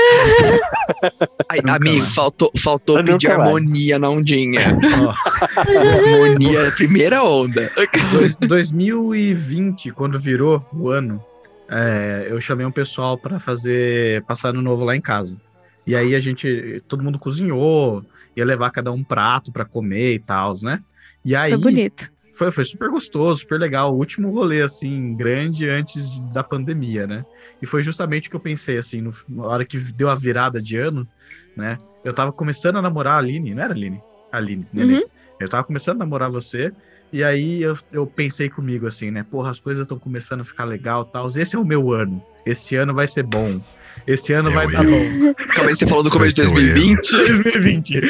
[1.50, 2.14] Ai, amigo, mais.
[2.14, 3.40] faltou, faltou pedir mais.
[3.40, 4.78] harmonia na ondinha.
[5.02, 5.14] Ó,
[5.58, 7.72] harmonia, primeira onda.
[8.12, 11.24] dois- 2020, quando virou o ano,
[11.70, 15.38] é, eu chamei um pessoal pra fazer passar ano novo lá em casa.
[15.86, 18.04] E aí a gente, todo mundo cozinhou,
[18.36, 20.80] ia levar cada um prato pra comer e tal, né?
[21.24, 22.12] E aí Foi bonito.
[22.38, 23.94] Foi, foi super gostoso, super legal.
[23.94, 27.26] O último rolê, assim, grande antes de- da pandemia, né?
[27.62, 30.62] E foi justamente o que eu pensei, assim, no- na hora que deu a virada
[30.62, 31.08] de ano,
[31.56, 31.78] né?
[32.04, 34.02] Eu tava começando a namorar a Aline, não era a Aline?
[34.32, 34.68] A Aline.
[34.74, 35.02] Uhum.
[35.40, 36.72] Eu tava começando a namorar você,
[37.12, 39.24] e aí eu, eu pensei comigo, assim, né?
[39.24, 41.28] Porra, as coisas estão começando a ficar legal e tal.
[41.28, 42.22] Esse é o meu ano.
[42.46, 43.60] Esse ano vai ser bom.
[44.06, 44.92] Esse ano É vai dar eu.
[44.92, 45.34] bom.
[45.34, 46.74] Calma aí, você falou no começo de Foi seu erro.
[46.76, 47.12] 2020.
[47.12, 48.02] 2020.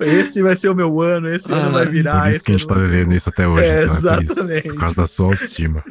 [0.00, 2.22] esse vai ser o meu ano, esse ano vai virar.
[2.22, 3.68] Por isso que a esse gente tá ser vivendo isso até hoje.
[3.68, 4.32] É, então, é por isso.
[4.32, 4.68] exatamente.
[4.68, 5.84] Por causa da sua autoestima.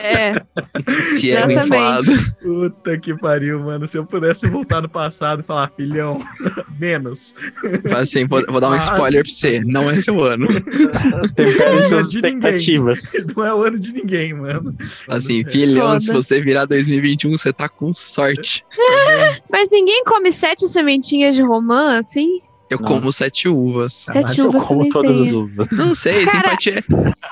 [0.00, 0.32] É.
[1.14, 1.64] Se é Exatamente.
[1.66, 2.34] inflado.
[2.42, 3.86] Puta que pariu, mano.
[3.86, 6.18] Se eu pudesse voltar no passado e falar, filhão,
[6.78, 7.34] menos.
[7.96, 9.60] Assim, vou, vou dar um Mas- spoiler pra você.
[9.60, 10.48] Não é seu ano.
[11.36, 12.56] Tempere é suas de ninguém.
[12.56, 13.12] expectativas.
[13.36, 14.74] Não é o ano de ninguém, mano.
[15.08, 16.00] Assim, filhão, Foda.
[16.00, 18.64] se você virar 2021, você tá com sorte.
[19.50, 22.38] Mas ninguém come sete sementinhas de romã, assim?
[22.70, 22.84] Eu Não.
[22.86, 23.92] como sete uvas.
[23.92, 25.26] Sete Mas eu uvas como todas tem.
[25.26, 25.66] as uvas.
[25.72, 26.84] Não sei, Cara, simpatia.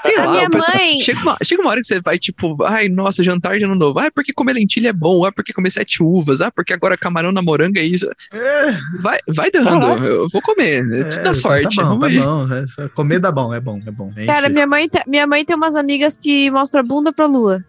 [0.02, 2.88] Sei a lá, minha mãe- Chega uma, chega uma hora que você vai, tipo, ai,
[2.88, 3.98] nossa, jantar de ano novo.
[4.00, 5.24] Ah, porque comer lentilha é bom.
[5.24, 6.40] Ah, porque comer sete uvas.
[6.40, 8.10] Ah, porque agora camarão na moranga é isso.
[8.32, 9.86] É, Vai, vai dando.
[10.04, 10.84] Eu vou comer.
[10.92, 11.76] É, tudo dá sorte.
[11.76, 12.46] Tá bom, tá bom.
[12.84, 14.10] É, Comer dá bom, é bom, é bom.
[14.16, 14.26] Enche.
[14.26, 17.64] Cara, minha mãe, minha mãe tem umas amigas que mostram a bunda pra lua.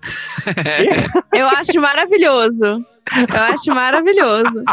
[1.33, 2.83] Eu acho maravilhoso.
[3.15, 4.63] Eu acho maravilhoso.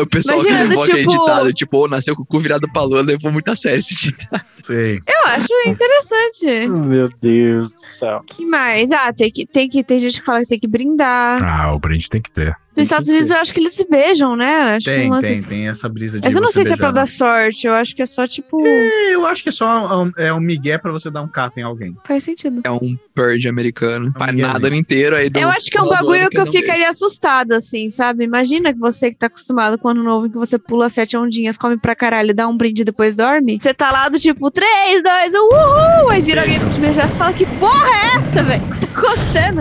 [0.00, 2.38] O pessoal Imagina, que do levou aquele tipo- ditado, tipo, ô, nasceu com o cu
[2.40, 4.42] virado pra lua, levou muito a sério esse ditado.
[4.64, 4.98] Sei.
[5.06, 6.68] Eu acho interessante.
[6.68, 8.22] Meu Deus do céu.
[8.26, 8.90] que mais?
[8.92, 9.82] Ah, tem que, tem que.
[9.84, 11.42] Tem gente que fala que tem que brindar.
[11.42, 12.54] Ah, o brinde tem que ter.
[12.74, 14.76] Nos Estados Unidos eu acho que eles se beijam, né?
[14.76, 15.48] Acho que Tem, um lance tem, assim.
[15.48, 17.66] tem essa brisa de Mas eu não sei se é pra dar sorte.
[17.66, 18.66] Eu acho que é só tipo.
[18.66, 21.60] É, Eu acho que é só um, é um migué pra você dar um cato
[21.60, 21.94] em alguém.
[22.04, 22.62] Faz sentido.
[22.64, 24.10] É um purge americano.
[24.12, 25.16] Faz Miguel, nada ano inteiro.
[25.16, 28.24] Aí do Eu acho que é um bagulho que eu um ficaria assustada, assim, sabe?
[28.24, 31.58] Imagina que você que tá acostumado com o ano novo, que você pula sete ondinhas,
[31.58, 33.58] come pra caralho, dá um brinde e depois dorme.
[33.60, 36.10] Você tá lá do tipo, 3, 2, 1, uhul!
[36.10, 38.62] Aí vira alguém pra te beijar e fala, que porra é essa, velho?
[38.62, 39.60] Tá acontecendo?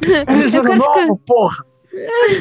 [0.00, 1.16] Eu quero ficar...
[1.26, 1.67] porra!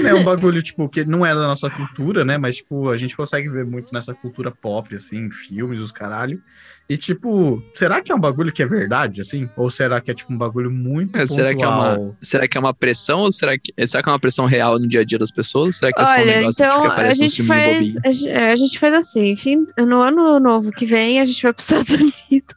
[0.06, 2.38] É um bagulho, tipo, que não é da nossa cultura, né?
[2.38, 6.42] Mas, tipo, a gente consegue ver muito nessa cultura pop, assim, em filmes, os caralho.
[6.90, 9.50] E, tipo, será que é um bagulho que é verdade, assim?
[9.58, 12.58] Ou será que é, tipo, um bagulho muito É, será, que é uma, será que
[12.58, 15.04] é uma pressão ou será que, será que é uma pressão real no dia a
[15.04, 15.76] dia das pessoas?
[15.78, 17.98] Será que é só um Olha, negócio então que a aparece no gente filme faz
[18.06, 21.44] a, ge- é, a gente faz assim, fim, no ano novo que vem a gente
[21.44, 21.90] vai pros Estados
[22.32, 22.56] Unidos.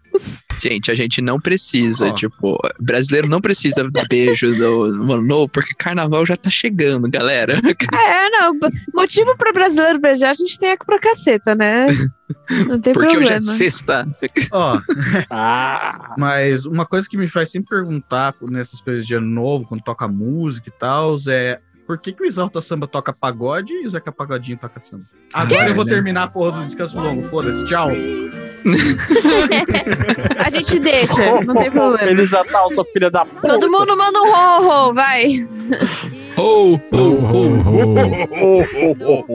[0.63, 2.15] Gente, a gente não precisa, Ó.
[2.15, 7.11] tipo, brasileiro não precisa do beijo do do ano novo, porque carnaval já tá chegando,
[7.11, 7.59] galera.
[7.93, 8.53] É, não,
[8.95, 11.87] motivo pra brasileiro beijar a gente tem aqui pra caceta, né?
[12.69, 13.19] Não tem Porque problema.
[13.21, 14.09] hoje é sexta.
[14.53, 14.79] Ó,
[15.31, 19.83] Ah, mas uma coisa que me faz sempre perguntar nessas coisas de ano novo, quando
[19.83, 21.59] toca música e tal, é
[21.91, 25.07] por que, que o Exalta Samba toca pagode e o Zeca Pagodinho toca samba?
[25.33, 27.89] Agora eu vou terminar a porra do descanso longo, foda-se, tchau.
[30.39, 31.99] A gente deixa, não tem problema.
[31.99, 33.49] Feliz Natal, sua filha da puta.
[33.49, 35.27] Todo mundo manda um ho-ho, vai.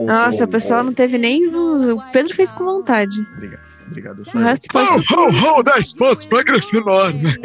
[0.06, 1.54] Nossa, o pessoal não teve nem.
[1.54, 3.20] O Pedro fez com vontade.
[3.34, 4.20] Obrigado, obrigado.
[4.20, 5.14] O Só resto Ho, pode.
[5.14, 7.20] ho, ho, 10 pontos pra Grifinória.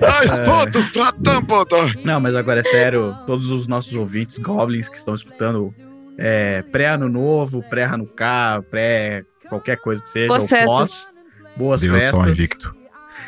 [0.00, 1.98] 10 pontos pra Dumbledore.
[2.04, 5.74] Não, mas agora é sério, todos os nossos ouvintes goblins que estão escutando
[6.18, 10.70] é, pré-ano novo, pré-Hanukkah, pré qualquer coisa que seja, Boas ou festas.
[10.70, 11.10] pós,
[11.56, 12.16] boas Deus festas.
[12.16, 12.81] Sol Invicto.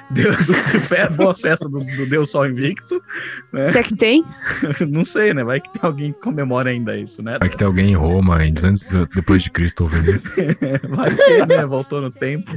[0.10, 3.02] Deus, do, fe- boas festas do, do Deus Sol Invicto.
[3.52, 3.70] né?
[3.70, 4.22] Se é que tem?
[4.88, 5.42] Não sei, né?
[5.42, 7.38] Vai que tem alguém que comemora ainda isso, né?
[7.38, 10.28] Vai que tem alguém em Roma, em 200 depois de Cristo, ouvindo isso.
[10.88, 11.66] Vai que, né?
[11.66, 12.50] Voltou no tempo.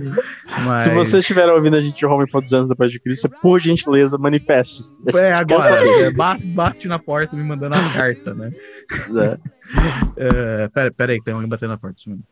[0.66, 0.84] Mas...
[0.84, 4.18] Se vocês estiverem ouvindo a gente de Roma por 200 depois de Cristo, por gentileza,
[4.18, 5.02] manifeste-se.
[5.18, 8.52] É, agora, é, bate, na porta me mandando a carta, né?
[9.18, 9.38] É.
[10.18, 11.96] É, pera, pera aí, tem alguém batendo na porta.
[12.00, 12.24] sumindo.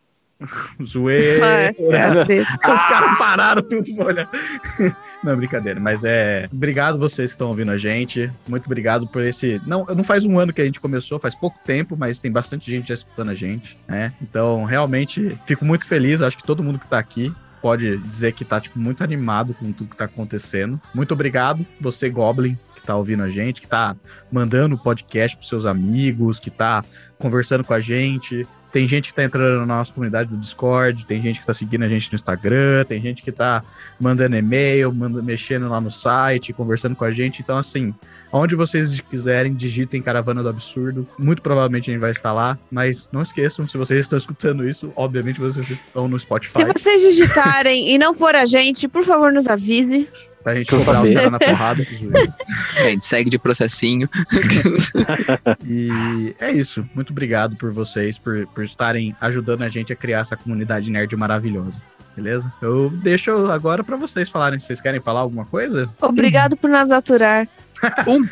[0.84, 1.68] Zoeira.
[1.68, 1.72] Ah,
[2.14, 2.74] caceta.
[2.74, 4.30] Os caras pararam tudo pra olhar.
[5.24, 6.46] Não, brincadeira, mas é.
[6.52, 8.30] Obrigado vocês que estão ouvindo a gente.
[8.46, 9.60] Muito obrigado por esse.
[9.66, 12.70] Não, não faz um ano que a gente começou, faz pouco tempo, mas tem bastante
[12.70, 14.12] gente já escutando a gente, né?
[14.20, 16.20] Então, realmente, fico muito feliz.
[16.20, 19.72] Acho que todo mundo que tá aqui pode dizer que tá, tipo, muito animado com
[19.72, 20.80] tudo que tá acontecendo.
[20.94, 23.96] Muito obrigado, você, Goblin, que tá ouvindo a gente, que tá
[24.30, 26.84] mandando o podcast pros seus amigos, que tá
[27.18, 28.46] conversando com a gente.
[28.72, 31.84] Tem gente que tá entrando na nossa comunidade do Discord, tem gente que tá seguindo
[31.84, 33.62] a gente no Instagram, tem gente que tá
[33.98, 37.40] mandando e-mail, manda, mexendo lá no site, conversando com a gente.
[37.42, 37.94] Então, assim,
[38.32, 41.06] onde vocês quiserem, digitem Caravana do Absurdo.
[41.18, 44.92] Muito provavelmente a gente vai estar lá, mas não esqueçam, se vocês estão escutando isso,
[44.96, 46.52] obviamente vocês estão no Spotify.
[46.52, 50.08] Se vocês digitarem e não for a gente, por favor, nos avise.
[50.46, 51.14] Pra gente cobrar os saber.
[51.14, 51.82] caras na porrada.
[52.78, 54.08] A gente segue de processinho.
[55.66, 56.84] E é isso.
[56.94, 61.16] Muito obrigado por vocês, por, por estarem ajudando a gente a criar essa comunidade nerd
[61.16, 61.82] maravilhosa.
[62.14, 62.50] Beleza?
[62.62, 64.60] Eu deixo agora pra vocês falarem.
[64.60, 65.88] Se vocês querem falar alguma coisa?
[66.00, 67.48] Obrigado por nos aturar.
[68.06, 68.26] Um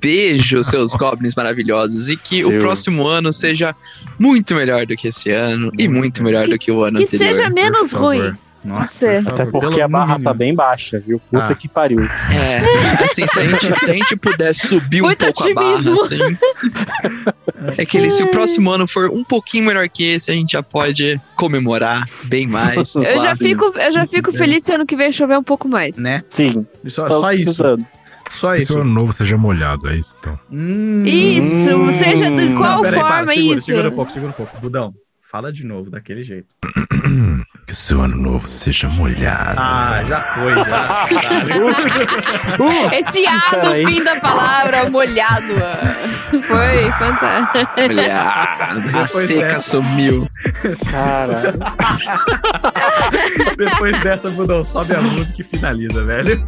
[0.00, 2.10] beijo, seus goblins maravilhosos.
[2.10, 2.58] E que o Seu.
[2.60, 3.74] próximo ano seja
[4.20, 5.72] muito melhor do que esse ano.
[5.78, 7.34] e muito melhor do que o ano Que anterior.
[7.34, 8.34] seja menos ruim.
[8.64, 10.24] Nossa, por Até porque pelo a barra mínimo.
[10.24, 11.20] tá bem baixa, viu?
[11.30, 11.54] Puta Ah.
[11.54, 12.00] que pariu.
[12.02, 15.68] É, assim, se a gente, se a gente puder subir um Muito pouco a barra,
[15.70, 15.94] otimismo.
[16.02, 16.38] assim.
[17.78, 20.62] É aquele, se o próximo ano for um pouquinho melhor que esse, a gente já
[20.62, 22.94] pode comemorar bem mais.
[22.96, 25.96] Eu já fico, eu já fico feliz se ano que vem chover um pouco mais.
[25.98, 26.22] Né?
[26.28, 26.66] Sim.
[26.88, 27.44] Só, Estamos só isso.
[27.44, 27.86] precisando.
[28.30, 28.72] Só Que isso.
[28.72, 30.38] seu ano novo seja molhado, é isso então.
[30.50, 31.04] Hum.
[31.04, 33.66] Isso, seja de qual Não, peraí, para, forma segura, isso?
[33.66, 34.60] Segura um pouco, segura um pouco.
[34.60, 36.48] Budão, fala de novo, daquele jeito.
[37.66, 39.54] Que o seu ano novo seja molhado.
[39.58, 41.08] Ah, já foi, já.
[42.98, 45.54] Esse A no fim da palavra, molhado.
[45.62, 46.04] ah.
[46.42, 47.70] Foi fantástico.
[47.78, 48.32] Olha,
[49.02, 49.60] a seca dessa.
[49.60, 50.28] sumiu.
[50.90, 51.54] Cara,
[53.56, 56.42] Depois dessa, Budão, sobe a música e finaliza, velho.